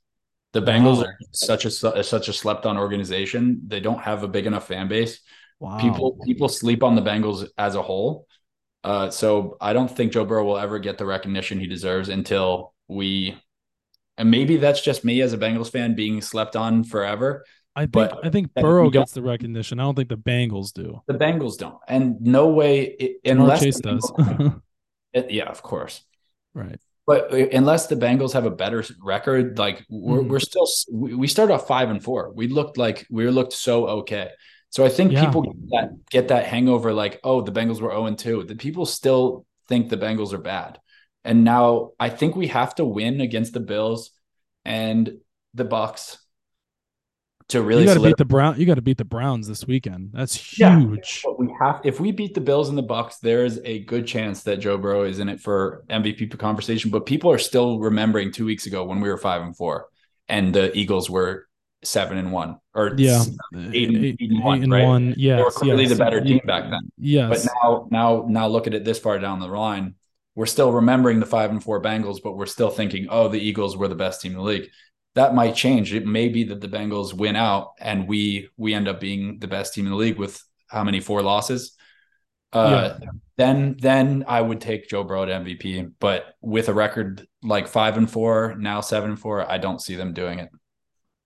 [0.53, 1.03] The Bengals wow.
[1.03, 3.61] are such a such a slept on organization.
[3.67, 5.19] They don't have a big enough fan base.
[5.59, 5.77] Wow.
[5.79, 8.25] People people sleep on the Bengals as a whole.
[8.85, 12.75] Uh, so I don't think Joe Burrow will ever get the recognition he deserves until
[12.87, 13.35] we,
[14.15, 17.43] and maybe that's just me as a Bengals fan being slept on forever.
[17.75, 19.79] I think but I think Burrow gets the recognition.
[19.79, 21.01] I don't think the Bengals do.
[21.07, 24.13] The Bengals don't, and no way it, unless Chase does.
[25.13, 26.05] it, yeah, of course.
[26.53, 26.79] Right.
[27.07, 30.29] But uh, unless the Bengals have a better record, like we're, mm.
[30.29, 32.31] we're still we, we started off five and four.
[32.35, 34.29] We looked like we looked so okay.
[34.75, 35.23] So I think yeah.
[35.23, 38.43] people get that get that hangover, like oh the Bengals were zero and two.
[38.43, 40.81] The people still think the Bengals are bad,
[41.23, 44.11] and now I think we have to win against the Bills
[44.65, 45.19] and
[45.53, 46.17] the Bucs
[47.47, 48.59] to really you got to beat the Brown.
[48.59, 50.09] You got to beat the Browns this weekend.
[50.11, 51.23] That's huge.
[51.23, 54.05] Yeah, we have if we beat the Bills and the Bucs, there is a good
[54.05, 56.91] chance that Joe Burrow is in it for MVP conversation.
[56.91, 59.87] But people are still remembering two weeks ago when we were five and four,
[60.27, 61.47] and the Eagles were
[61.85, 63.23] seven and one or yeah
[63.71, 64.83] eight, and, eight, eight and one, eight and right?
[64.83, 65.13] one.
[65.17, 65.91] Yeah, they were clearly yes.
[65.91, 66.91] the better team back then.
[66.97, 69.95] Yes, but now now now look at it this far down the line.
[70.35, 73.77] We're still remembering the five and four Bengals, but we're still thinking, oh, the Eagles
[73.77, 74.69] were the best team in the league
[75.15, 75.93] that might change.
[75.93, 79.47] It may be that the Bengals win out and we we end up being the
[79.47, 81.75] best team in the league with how many four losses.
[82.53, 83.09] Uh, yeah.
[83.37, 87.97] Then then I would take Joe Burrow to MVP, but with a record like five
[87.97, 90.49] and four now seven and four, I don't see them doing it.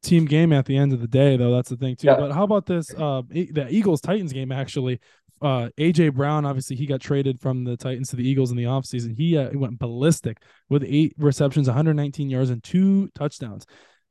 [0.03, 1.53] Team game at the end of the day, though.
[1.53, 2.07] That's the thing too.
[2.07, 2.15] Yeah.
[2.15, 2.93] But how about this?
[2.93, 4.99] Uh, the Eagles Titans game actually.
[5.41, 8.65] Uh, AJ Brown, obviously, he got traded from the Titans to the Eagles in the
[8.65, 9.15] offseason.
[9.15, 13.65] He, uh, he went ballistic with eight receptions, 119 yards, and two touchdowns.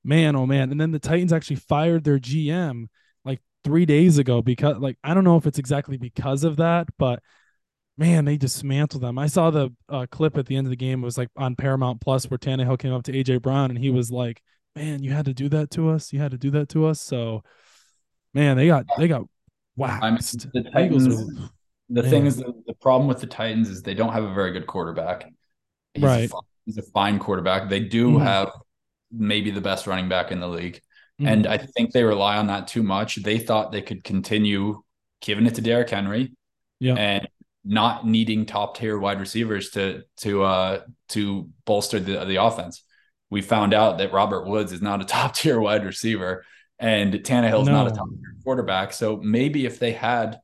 [0.05, 0.71] Man, oh man!
[0.71, 2.87] And then the Titans actually fired their GM
[3.27, 6.89] like three days ago because, like, I don't know if it's exactly because of that,
[6.99, 7.23] but
[7.99, 9.19] man, they dismantled them.
[9.19, 11.03] I saw the uh, clip at the end of the game.
[11.03, 13.91] It was like on Paramount Plus where Tannehill came up to AJ Brown and he
[13.91, 14.41] was like,
[14.77, 16.13] "Man, you had to do that to us.
[16.13, 17.43] You had to do that to us." So,
[18.35, 19.23] man, they got they got
[19.77, 20.47] waxed.
[20.55, 21.23] I mean, the Titans.
[21.23, 21.51] Are,
[21.91, 22.11] the man.
[22.11, 24.67] thing is, the, the, problem with the Titans is they don't have a very good
[24.67, 25.27] quarterback.
[25.95, 27.71] He's right, a, he's a fine quarterback.
[27.71, 28.25] They do mm-hmm.
[28.25, 28.51] have
[29.11, 30.83] maybe the best running back in the league,
[31.21, 31.27] mm-hmm.
[31.27, 33.17] and I think they rely on that too much.
[33.17, 34.83] They thought they could continue
[35.23, 36.33] giving it to Derrick Henry,
[36.79, 37.29] yeah, and
[37.65, 42.83] not needing top tier wide receivers to to uh to bolster the the offense.
[43.31, 46.45] We found out that Robert Woods is not a top tier wide receiver
[46.79, 47.73] and Tannehill's no.
[47.73, 48.93] not a top tier quarterback.
[48.93, 50.41] So maybe if they had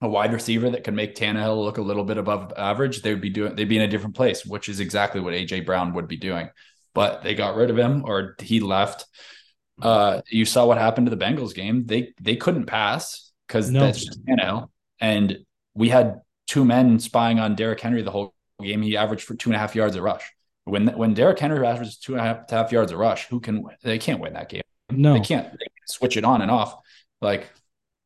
[0.00, 3.22] a wide receiver that could make Tannehill look a little bit above average, they would
[3.22, 6.08] be doing they'd be in a different place, which is exactly what AJ Brown would
[6.08, 6.50] be doing.
[6.92, 9.06] But they got rid of him or he left.
[9.80, 11.86] Uh, you saw what happened to the Bengals game.
[11.86, 13.80] They they couldn't pass because no.
[13.80, 14.68] that's just Tannehill.
[15.00, 15.38] And
[15.74, 18.82] we had two men spying on Derrick Henry the whole game.
[18.82, 20.30] He averaged for two and a half yards a rush.
[20.64, 23.64] When when Derrick Henry averages two and a half, half yards a rush, who can
[23.82, 24.62] they can't win that game?
[24.90, 25.44] No, they can't.
[25.44, 26.76] They can't switch it on and off.
[27.20, 27.50] Like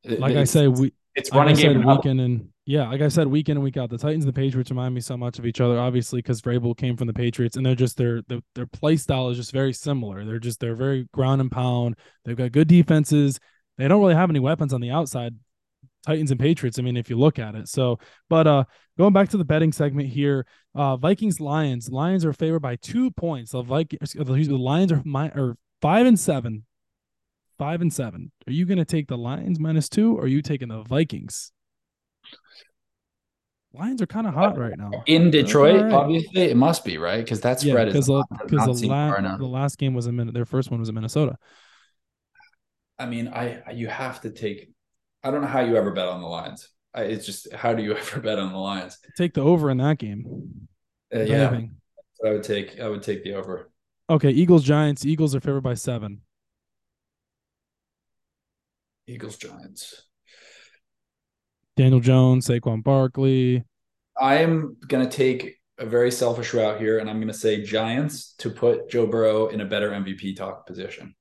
[0.05, 3.49] like I say, we it's running like game weekend and yeah, like I said, week
[3.49, 3.89] in and week out.
[3.89, 6.77] The Titans and the Patriots remind me so much of each other, obviously, because Vrabel
[6.77, 9.73] came from the Patriots, and they're just their, their their play style is just very
[9.73, 10.23] similar.
[10.25, 11.97] They're just they're very ground and pound.
[12.27, 13.41] They've got good defenses.
[13.79, 15.35] They don't really have any weapons on the outside
[16.09, 16.79] Titans and Patriots.
[16.79, 17.69] I mean, if you look at it.
[17.69, 17.99] So,
[18.31, 18.65] but uh
[18.97, 21.91] going back to the betting segment here, uh Vikings Lions.
[21.91, 23.53] Lions are favored by two points.
[23.53, 26.65] The Vikings the Lions are my or five and seven.
[27.59, 28.33] Five and seven.
[28.47, 31.53] Are you gonna take the Lions minus two or are you taking the Vikings?
[33.75, 34.91] Lions are kind of hot right now.
[35.07, 35.93] In Detroit, right.
[35.93, 37.23] obviously, it must be, right?
[37.23, 40.47] Because that spread yeah, is because the, la- the last game was in Min- their
[40.47, 41.37] first one was in Minnesota.
[42.99, 44.71] I mean, I you have to take
[45.23, 46.69] I don't know how you ever bet on the Lions.
[46.95, 48.99] I, it's just how do you ever bet on the Lions?
[49.17, 50.69] Take the over in that game.
[51.15, 51.61] Uh, yeah,
[52.25, 52.81] I would take.
[52.81, 53.71] I would take the over.
[54.11, 55.05] Okay, Eagles Giants.
[55.05, 56.23] Eagles are favored by seven.
[59.07, 60.03] Eagles Giants.
[61.77, 63.65] Daniel Jones, Saquon Barkley.
[64.21, 68.51] I am gonna take a very selfish route here, and I'm gonna say Giants to
[68.51, 71.15] put Joe Burrow in a better MVP talk position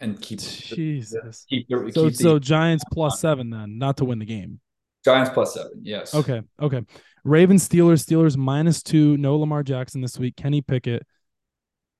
[0.00, 1.46] and keep Jesus.
[1.50, 4.60] The, keep the, so keep so Giants plus seven then, not to win the game.
[5.04, 6.14] Giants plus seven, yes.
[6.14, 6.82] Okay, okay.
[7.24, 9.16] Ravens Steelers Steelers minus two.
[9.16, 10.36] No Lamar Jackson this week.
[10.36, 11.06] Kenny Pickett.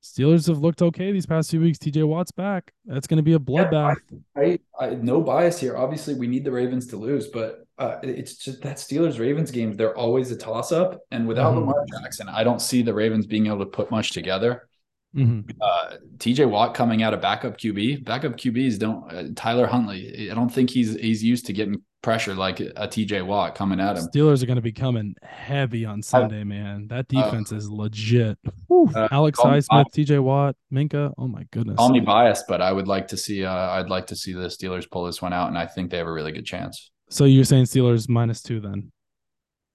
[0.02, 1.78] Steelers have looked okay these past few weeks.
[1.78, 2.72] TJ Watt's back.
[2.84, 3.96] That's going to be a bloodbath.
[4.10, 5.76] Yeah, I, I, I, no bias here.
[5.76, 9.76] Obviously, we need the Ravens to lose, but uh, it's just that Steelers Ravens games.
[9.76, 11.68] They're always a toss up, and without mm-hmm.
[11.68, 14.68] Lamar Jackson, I don't see the Ravens being able to put much together.
[15.16, 15.50] Mm-hmm.
[15.60, 18.04] Uh, TJ Watt coming out of backup QB.
[18.04, 19.12] Backup QBs don't.
[19.12, 20.30] Uh, Tyler Huntley.
[20.30, 23.96] I don't think he's he's used to getting pressure like a TJ Watt coming at
[23.96, 24.06] him.
[24.06, 26.88] Steelers are going to be coming heavy on Sunday, man.
[26.88, 28.38] That uh, defense uh, is legit.
[28.70, 31.12] Uh, Alex Highsmith, TJ Watt, Minkah.
[31.18, 31.76] Oh my goodness.
[31.76, 33.44] Call me biased, but I would like to see.
[33.44, 35.98] Uh, I'd like to see the Steelers pull this one out, and I think they
[35.98, 36.90] have a really good chance.
[37.10, 38.92] So you're saying Steelers minus two then?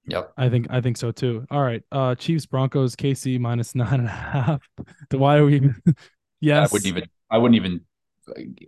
[0.06, 0.34] Yep.
[0.38, 1.46] I think I think so too.
[1.50, 1.82] All right.
[1.92, 4.62] Uh Chiefs Broncos KC minus nine and a half.
[5.10, 5.76] The why are we even
[6.42, 6.70] yes.
[6.70, 7.82] I wouldn't even I wouldn't even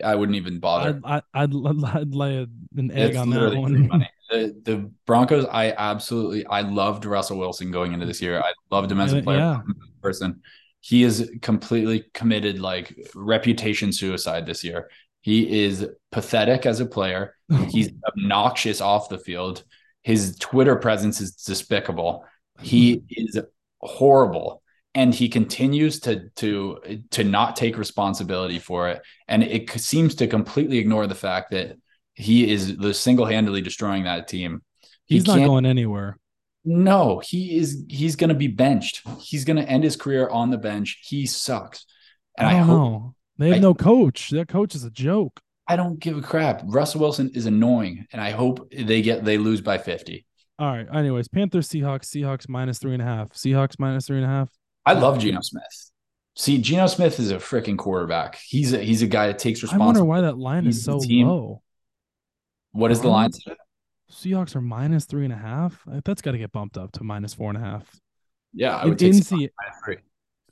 [0.04, 1.00] I wouldn't even bother.
[1.04, 4.06] I'd I'd, I'd, I'd lay an egg it's on that one.
[4.32, 8.40] The, the Broncos, I absolutely I loved Russell Wilson going into this year.
[8.40, 9.60] I loved him as a player yeah.
[10.02, 10.42] person.
[10.82, 14.90] He is completely committed like reputation suicide this year.
[15.22, 17.36] He is pathetic as a player.
[17.70, 19.64] He's obnoxious off the field.
[20.06, 22.26] His Twitter presence is despicable.
[22.62, 23.06] He mm-hmm.
[23.38, 23.40] is
[23.80, 24.62] horrible
[24.94, 29.02] and he continues to to to not take responsibility for it.
[29.28, 31.78] And it seems to completely ignore the fact that
[32.14, 34.62] he is the single-handedly destroying that team.
[35.06, 36.20] He he's not going anywhere.
[36.64, 39.02] No he is he's going to be benched.
[39.20, 41.00] He's going to end his career on the bench.
[41.02, 41.84] He sucks.
[42.38, 43.16] And i, don't I hope, know.
[43.40, 44.30] They have I, no coach.
[44.30, 46.62] That coach is a joke I don't give a crap.
[46.66, 50.26] Russell Wilson is annoying, and I hope they get they lose by fifty.
[50.58, 50.88] All right.
[50.94, 53.32] Anyways, Panthers, Seahawks, Seahawks minus three and a half.
[53.32, 54.50] Seahawks minus three and a half.
[54.86, 55.92] I love Geno Smith.
[56.36, 58.36] See, Geno Smith is a freaking quarterback.
[58.36, 60.00] He's a he's a guy that takes responsibility.
[60.00, 61.62] I wonder why that line is so low.
[62.72, 63.32] What is the line?
[64.12, 65.82] Seahawks are minus three and a half.
[66.04, 68.00] That's got to get bumped up to minus four and a half.
[68.54, 69.98] Yeah, I would in, take in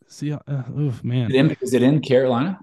[0.07, 0.39] See, uh,
[0.77, 1.31] oof, man.
[1.31, 2.59] Is it in, is it in Carolina?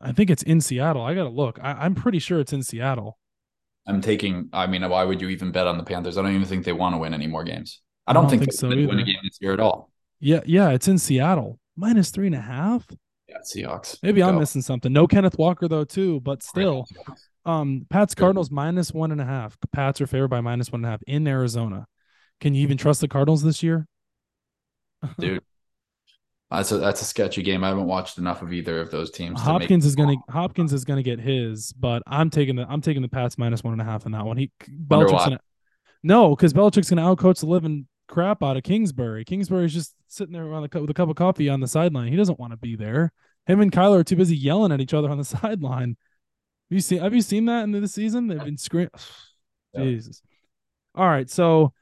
[0.00, 1.02] I think it's in Seattle.
[1.02, 1.58] I gotta look.
[1.62, 3.18] I, I'm pretty sure it's in Seattle.
[3.86, 4.48] I'm taking.
[4.52, 6.18] I mean, why would you even bet on the Panthers?
[6.18, 7.80] I don't even think they want to win any more games.
[8.06, 8.98] I don't, don't think, think they so win either.
[8.98, 9.90] a game this year at all.
[10.20, 11.58] Yeah, yeah, it's in Seattle.
[11.76, 12.86] Minus three and a half.
[13.28, 13.98] Yeah, Seahawks.
[14.02, 14.40] Maybe I'm Go.
[14.40, 14.92] missing something.
[14.92, 16.20] No Kenneth Walker though, too.
[16.20, 16.86] But still,
[17.44, 19.56] um, Pats Cardinals minus one and a half.
[19.72, 21.86] Pats are favored by minus one and a half in Arizona.
[22.40, 23.86] Can you even trust the Cardinals this year?
[25.18, 25.42] dude.
[26.50, 27.64] That's a that's a sketchy game.
[27.64, 29.40] I haven't watched enough of either of those teams.
[29.42, 32.80] to make- Hopkins is gonna Hopkins is gonna get his, but I'm taking the I'm
[32.80, 34.36] taking the Pats minus one and a half in that one.
[34.36, 35.40] He Belichick's gonna
[36.04, 39.24] no, because Belichick's gonna outcoach the living crap out of Kingsbury.
[39.24, 42.08] Kingsbury's just sitting there the with a cup of coffee on the sideline.
[42.08, 43.12] He doesn't want to be there.
[43.46, 45.96] Him and Kyler are too busy yelling at each other on the sideline.
[46.70, 48.28] Have you seen Have you seen that in the season?
[48.28, 48.90] They've been screaming.
[49.74, 49.82] Yeah.
[49.82, 50.22] Jesus.
[50.94, 51.74] All right, so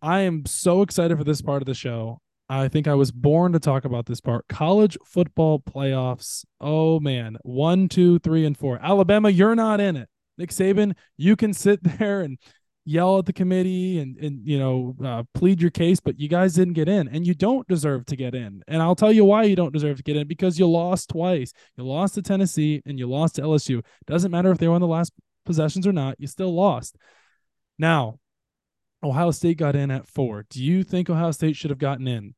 [0.00, 2.20] I am so excited for this part of the show.
[2.48, 4.46] I think I was born to talk about this part.
[4.48, 6.44] College football playoffs.
[6.60, 8.78] Oh man, one, two, three, and four.
[8.80, 10.08] Alabama, you're not in it.
[10.38, 12.38] Nick Saban, you can sit there and
[12.84, 16.54] yell at the committee and and you know uh, plead your case, but you guys
[16.54, 18.62] didn't get in, and you don't deserve to get in.
[18.68, 21.52] And I'll tell you why you don't deserve to get in because you lost twice.
[21.76, 23.84] You lost to Tennessee and you lost to LSU.
[24.06, 25.12] Doesn't matter if they were on the last
[25.44, 26.16] possessions or not.
[26.20, 26.96] You still lost.
[27.78, 28.18] Now,
[29.02, 30.46] Ohio State got in at four.
[30.50, 32.34] Do you think Ohio State should have gotten in?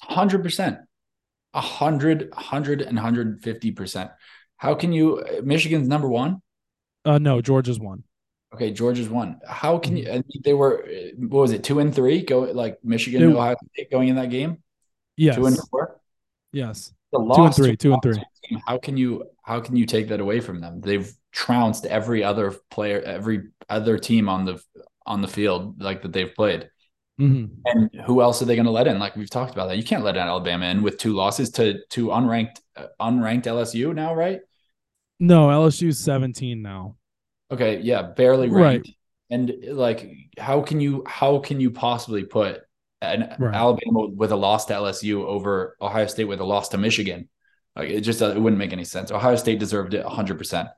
[0.00, 0.78] hundred percent,
[1.54, 4.10] a hundred, hundred, and hundred fifty percent.
[4.56, 5.24] How can you?
[5.42, 6.42] Michigan's number one.
[7.04, 8.04] Uh, no, Georgia's one.
[8.54, 9.40] Okay, Georgia's one.
[9.46, 10.22] How can you?
[10.44, 10.86] They were
[11.16, 11.64] what was it?
[11.64, 12.22] Two and three.
[12.22, 14.62] Go like Michigan, Ohio State going in that game.
[15.16, 15.36] Yes.
[15.36, 16.00] Two and four.
[16.52, 16.92] yes.
[17.12, 18.20] The and three, two and three.
[18.44, 19.24] Team, How can you?
[19.42, 20.80] How can you take that away from them?
[20.80, 24.62] They've trounced every other player, every other team on the
[25.06, 26.70] on the field like that they've played.
[27.18, 28.98] hmm And who else are they going to let in?
[28.98, 29.76] Like we've talked about that.
[29.78, 33.92] You can't let in Alabama in with two losses to to unranked uh, unranked LSU
[33.92, 34.40] now, right?
[35.18, 36.96] No, LSU's 17 now.
[37.50, 38.82] Okay, yeah, barely Right.
[38.82, 38.90] ranked.
[39.30, 42.62] And like, how can you how can you possibly put
[43.00, 43.52] an Right.
[43.52, 47.28] Alabama with a loss to LSU over Ohio State with a loss to Michigan?
[47.76, 49.10] Like it just it wouldn't make any sense.
[49.10, 50.38] Ohio State deserved it 100.
[50.38, 50.68] percent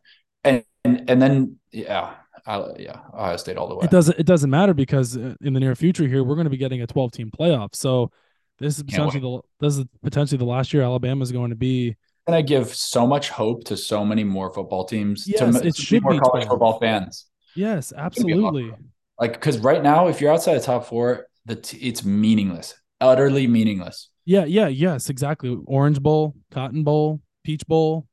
[0.45, 2.15] And and and then yeah,
[2.47, 3.85] I, yeah, Ohio State all the way.
[3.85, 4.19] It doesn't.
[4.19, 6.83] It doesn't matter because uh, in the near future here, we're going to be getting
[6.83, 7.75] a 12 team playoff.
[7.75, 8.11] So
[8.59, 11.97] this is potentially the this is potentially the last year Alabama is going to be.
[12.27, 15.27] And I give so much hope to so many more football teams.
[15.27, 16.49] Yes, to, it to should more be college 12.
[16.49, 17.27] football fans.
[17.55, 18.73] Yes, absolutely.
[19.19, 23.47] Like because right now, if you're outside the top four, the t- it's meaningless, utterly
[23.47, 24.11] meaningless.
[24.25, 25.57] Yeah, yeah, yes, exactly.
[25.67, 28.07] Orange Bowl, Cotton Bowl, Peach Bowl.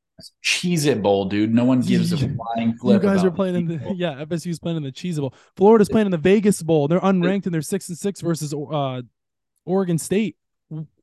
[0.44, 1.52] Cheez-It bowl, dude.
[1.52, 3.02] No one gives a flying flying You flip.
[3.02, 4.24] guys are playing in the yeah.
[4.24, 5.34] FSU's playing in the Cheez Bowl.
[5.56, 6.86] Florida's playing in the Vegas Bowl.
[6.88, 9.02] They're unranked and they're six and six versus uh,
[9.64, 10.36] Oregon State.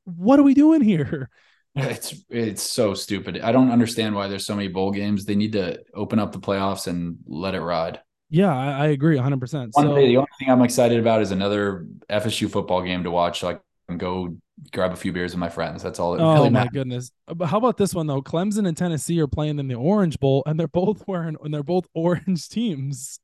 [0.06, 1.30] What are we doing here?
[1.74, 3.40] It's it's so stupid.
[3.40, 5.24] I don't understand why there's so many bowl games.
[5.24, 8.02] They need to open up the playoffs and let it ride.
[8.30, 9.40] Yeah, I, I agree 100.
[9.40, 13.06] percent One So thing, the only thing I'm excited about is another FSU football game
[13.06, 13.40] to watch.
[13.40, 13.58] So I
[13.88, 14.36] can go
[14.72, 15.84] grab a few beers with my friends.
[15.84, 16.16] That's all.
[16.16, 16.72] It Oh really my matters.
[16.72, 17.12] goodness!
[17.28, 18.22] But how about this one though?
[18.22, 21.64] Clemson and Tennessee are playing in the Orange Bowl, and they're both wearing and they're
[21.64, 23.20] both orange teams.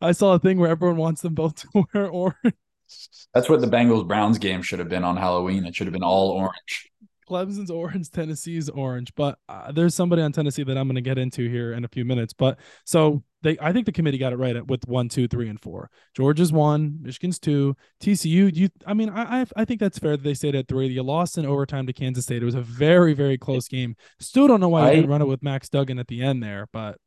[0.00, 2.54] I saw a thing where everyone wants them both to wear orange.
[3.32, 5.64] That's what the Bengals Browns game should have been on Halloween.
[5.64, 6.90] It should have been all orange.
[7.28, 9.14] Clemson's orange, Tennessee's orange.
[9.14, 11.88] But uh, there's somebody on Tennessee that I'm going to get into here in a
[11.88, 12.32] few minutes.
[12.32, 15.48] But so they, I think the committee got it right at with one, two, three,
[15.48, 15.90] and four.
[16.14, 18.54] Georgia's one, Michigan's two, TCU.
[18.54, 20.86] You, I mean, I, I, I think that's fair that they stayed at three.
[20.88, 22.42] You lost in overtime to Kansas State.
[22.42, 23.96] It was a very, very close game.
[24.20, 26.42] Still don't know why I- you didn't run it with Max Duggan at the end
[26.42, 26.98] there, but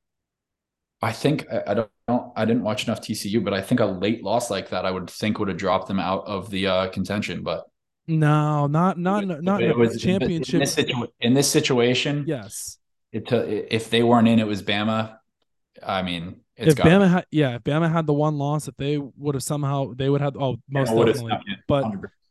[1.01, 1.91] I think I, I don't.
[2.35, 5.09] I didn't watch enough TCU, but I think a late loss like that I would
[5.09, 7.43] think would have dropped them out of the uh, contention.
[7.43, 7.65] But
[8.07, 10.53] no, not not not it a was championship.
[10.55, 12.23] in this, situ- in this situation.
[12.27, 12.77] yes.
[13.11, 15.17] it to, if they weren't in, it was Bama.
[15.85, 18.97] I mean, it's if Bama had, yeah, if Bama had the one loss, if they
[18.97, 20.35] would have somehow, they would have.
[20.37, 21.33] Oh, most definitely.
[21.67, 21.85] But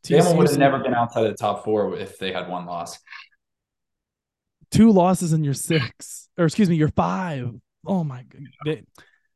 [0.04, 2.98] Bama would have never been outside of the top four if they had one loss.
[4.70, 7.50] two losses in your six, or excuse me, your five.
[7.86, 8.82] Oh my god, they,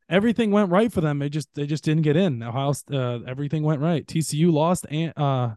[0.08, 1.18] everything went right for them.
[1.20, 2.42] They just they just didn't get in.
[2.42, 4.04] Ohio, uh, everything went right.
[4.06, 5.54] TCU lost and uh,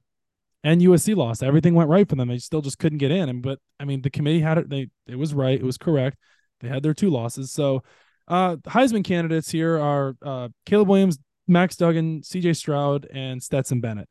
[0.63, 1.43] and USC lost.
[1.43, 2.29] Everything went right for them.
[2.29, 3.29] They still just couldn't get in.
[3.29, 4.69] And but I mean, the committee had it.
[4.69, 5.59] They it was right.
[5.59, 6.17] It was correct.
[6.61, 7.51] They had their two losses.
[7.51, 7.83] So,
[8.27, 12.53] uh, Heisman candidates here are uh, Caleb Williams, Max Duggan, C.J.
[12.53, 14.07] Stroud, and Stetson Bennett.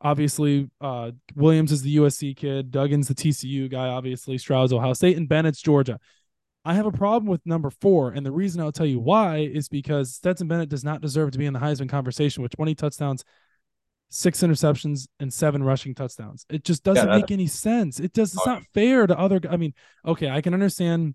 [0.00, 2.70] Obviously, uh, Williams is the USC kid.
[2.70, 3.88] Duggan's the TCU guy.
[3.88, 5.98] Obviously, Stroud's Ohio State, and Bennett's Georgia.
[6.64, 9.68] I have a problem with number four, and the reason I'll tell you why is
[9.68, 13.24] because Stetson Bennett does not deserve to be in the Heisman conversation with 20 touchdowns,
[14.10, 16.44] six interceptions, and seven rushing touchdowns.
[16.50, 18.00] It just doesn't Yeah, make any sense.
[18.00, 18.34] It does.
[18.34, 18.50] It's Oh.
[18.54, 19.40] not fair to other.
[19.48, 19.72] I mean,
[20.04, 21.14] okay, I can understand.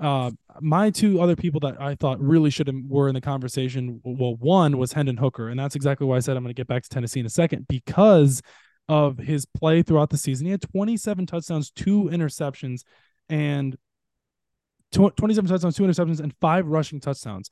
[0.00, 4.00] Uh, my two other people that I thought really should have were in the conversation.
[4.02, 6.66] Well, one was Hendon Hooker, and that's exactly why I said I'm going to get
[6.66, 8.42] back to Tennessee in a second because
[8.88, 10.46] of his play throughout the season.
[10.46, 12.82] He had 27 touchdowns, two interceptions,
[13.28, 13.76] and
[14.90, 17.48] tw- 27 touchdowns, two interceptions, and five rushing touchdowns.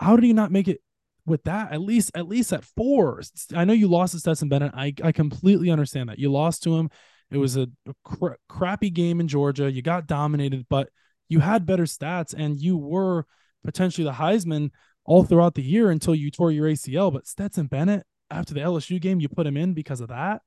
[0.00, 0.80] How did he not make it
[1.26, 1.72] with that?
[1.72, 3.22] At least, at least at four.
[3.54, 4.72] I know you lost to Stetson Bennett.
[4.74, 6.18] I, I completely understand that.
[6.18, 6.90] You lost to him.
[7.30, 9.70] It was a, a cra- crappy game in Georgia.
[9.70, 10.88] You got dominated, but
[11.28, 13.26] you had better stats and you were
[13.64, 14.70] potentially the Heisman
[15.04, 17.12] all throughout the year until you tore your ACL.
[17.12, 20.42] But Stetson Bennett, after the LSU game, you put him in because of that.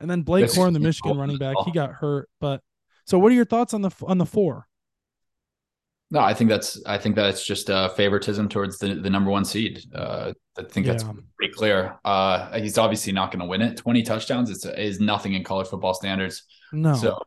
[0.00, 0.46] And then Blake.
[0.46, 1.74] Corum, the Michigan running back, he oh.
[1.74, 2.28] got hurt.
[2.40, 2.62] But
[3.06, 4.66] so, what are your thoughts on the on the four?
[6.10, 9.44] No, I think that's I think that's just uh, favoritism towards the, the number one
[9.44, 9.84] seed.
[9.94, 11.12] Uh, I think that's Yeah.
[11.36, 11.98] pretty clear.
[12.04, 13.76] Uh, he's obviously not going to win it.
[13.76, 16.44] Twenty touchdowns is is nothing in college football standards.
[16.72, 17.22] No, So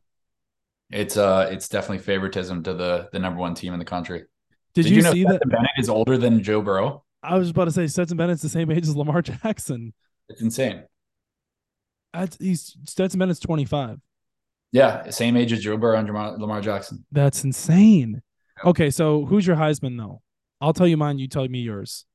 [0.89, 4.23] it's uh it's definitely favoritism to the the number one team in the country.
[4.73, 5.41] did, you, know see that?
[5.47, 7.03] Bennett is older than Joe Burrow?
[7.23, 9.93] I was about to say Stetson Bennett's the same age as Lamar Jackson.
[10.27, 10.83] It's insane.
[12.13, 13.99] That's, he's Stetson Bennett's 25.
[14.73, 16.09] Yeah, same age as Joe Burrow and
[16.41, 17.05] Lamar Jackson.
[17.11, 18.21] That's insane.
[18.65, 20.21] Okay, so who's your Heisman though?
[20.59, 21.17] I'll tell you mine.
[21.19, 22.05] You tell me yours.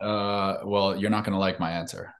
[0.00, 2.12] Uh, well, you're not going to like my answer.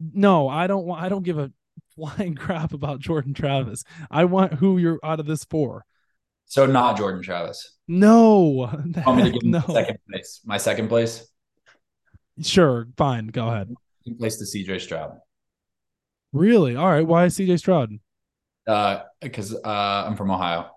[0.00, 1.02] No, I don't want.
[1.02, 1.52] I don't give a
[1.94, 3.84] flying crap about Jordan Travis.
[4.10, 5.84] I want who you're out of this for.
[6.46, 7.76] So not Jordan Travis.
[7.86, 8.68] No,
[9.06, 9.60] Want me to give no.
[9.60, 10.40] second place?
[10.44, 11.26] My second place.
[12.42, 13.28] Sure, fine.
[13.28, 13.72] Go ahead.
[14.04, 15.18] Second place to CJ Stroud.
[16.32, 16.74] Really?
[16.76, 17.06] All right.
[17.06, 17.92] Why CJ Stroud?
[18.66, 20.70] Uh, because uh, I'm from Ohio.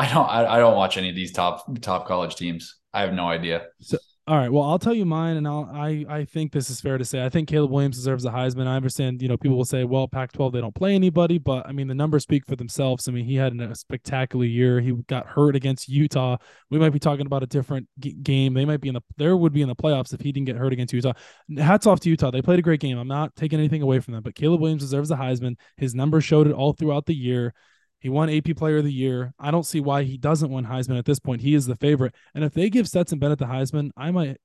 [0.00, 0.26] I don't.
[0.26, 2.76] I, I don't watch any of these top top college teams.
[2.94, 3.66] I have no idea.
[3.80, 4.50] So, All right.
[4.50, 7.22] Well, I'll tell you mine, and I'll, I I think this is fair to say.
[7.22, 8.66] I think Caleb Williams deserves a Heisman.
[8.66, 11.72] I understand, you know, people will say, well, Pac-12 they don't play anybody, but I
[11.72, 13.08] mean the numbers speak for themselves.
[13.08, 14.80] I mean he had a spectacular year.
[14.80, 16.38] He got hurt against Utah.
[16.70, 18.54] We might be talking about a different g- game.
[18.54, 20.56] They might be in the there would be in the playoffs if he didn't get
[20.56, 21.12] hurt against Utah.
[21.58, 22.30] Hats off to Utah.
[22.30, 22.96] They played a great game.
[22.96, 25.56] I'm not taking anything away from them, but Caleb Williams deserves a Heisman.
[25.76, 27.52] His numbers showed it all throughout the year.
[28.00, 29.32] He won AP Player of the Year.
[29.38, 31.42] I don't see why he doesn't win Heisman at this point.
[31.42, 32.14] He is the favorite.
[32.34, 34.38] And if they give Stetson Bennett the Heisman, I might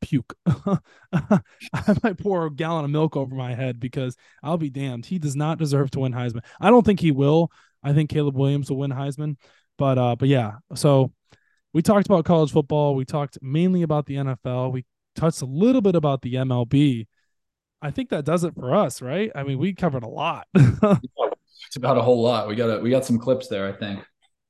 [0.00, 0.34] puke.
[1.12, 1.40] I
[2.02, 5.06] might pour a gallon of milk over my head because I'll be damned.
[5.06, 6.44] He does not deserve to win Heisman.
[6.60, 7.50] I don't think he will.
[7.82, 9.36] I think Caleb Williams will win Heisman.
[9.78, 10.56] But uh, but yeah.
[10.74, 11.12] So
[11.72, 12.94] we talked about college football.
[12.94, 14.72] We talked mainly about the NFL.
[14.72, 14.84] We
[15.14, 17.06] touched a little bit about the MLB.
[17.80, 19.30] I think that does it for us, right?
[19.34, 20.48] I mean, we covered a lot.
[21.66, 22.48] It's about a whole lot.
[22.48, 23.66] We got a, we got some clips there.
[23.66, 24.00] I think.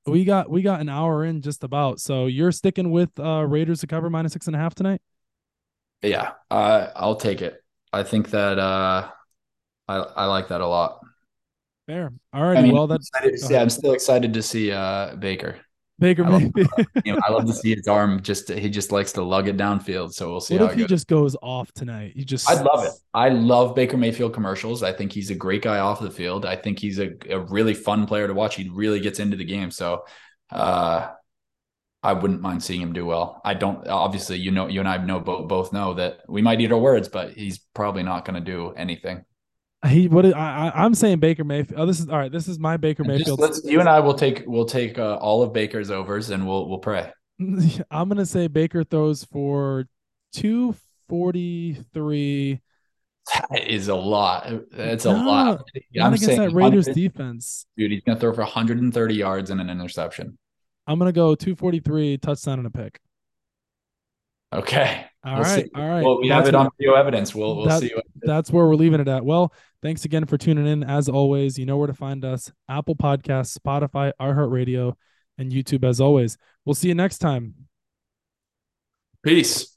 [0.07, 2.01] we got we got an hour in just about.
[2.01, 5.01] So you're sticking with uh Raiders to cover minus six and a half tonight?
[6.03, 7.63] Yeah, I I'll take it.
[7.93, 9.09] I think that uh,
[9.89, 11.01] I I like that a lot.
[11.87, 12.13] Fair.
[12.33, 12.59] All right.
[12.59, 13.63] I mean, well, that's excited- yeah.
[13.63, 15.57] I'm still excited to see uh, Baker.
[15.99, 16.43] Baker I love-
[17.05, 18.23] You know, I love to see his arm.
[18.23, 20.13] Just he just likes to lug it downfield.
[20.13, 20.89] So we'll see what how if he goes.
[20.89, 22.13] just goes off tonight?
[22.15, 22.93] He just I'd love it.
[23.15, 24.83] I love Baker Mayfield commercials.
[24.83, 26.47] I think he's a great guy off the field.
[26.47, 28.55] I think he's a, a really fun player to watch.
[28.55, 29.71] He really gets into the game.
[29.71, 30.05] So
[30.51, 31.09] uh,
[32.03, 33.41] I wouldn't mind seeing him do well.
[33.45, 36.61] I don't obviously you know you and I know both both know that we might
[36.61, 39.25] eat our words, but he's probably not going to do anything.
[39.87, 41.81] He what is, I, I I'm saying Baker Mayfield.
[41.81, 42.33] Oh, this is all right.
[42.33, 43.39] This is my Baker And just Mayfield.
[43.41, 46.69] let's, you and I will take we'll take uh, all of Baker's overs and we'll
[46.69, 47.13] we'll pray.
[47.41, 49.87] I'm gonna say Baker throws for
[50.33, 50.75] two
[51.09, 52.61] forty three.
[53.51, 54.51] That is a lot.
[54.73, 55.47] That's a No, lot.
[55.95, 57.67] Not I'm against saying that Raiders defense.
[57.77, 57.93] dude.
[57.93, 60.39] He's to throw for 130 yards and an interception.
[60.87, 62.99] I'm gonna go two forty three touchdown and a pick.
[64.53, 65.05] Okay.
[65.25, 66.05] All We'll right, all right.
[66.05, 67.35] Well, we have That's it what- on video evidence.
[67.35, 67.93] We'll we'll That- see.
[68.23, 69.25] That's where we're leaving it at.
[69.25, 69.53] Well,
[69.83, 70.85] thanks again for tuning in.
[70.85, 74.95] As always, you know where to find us Apple Podcasts, Spotify, iHeartRadio,
[75.37, 75.85] and YouTube.
[75.85, 77.55] As always, we'll see you next time.
[79.25, 79.77] peace.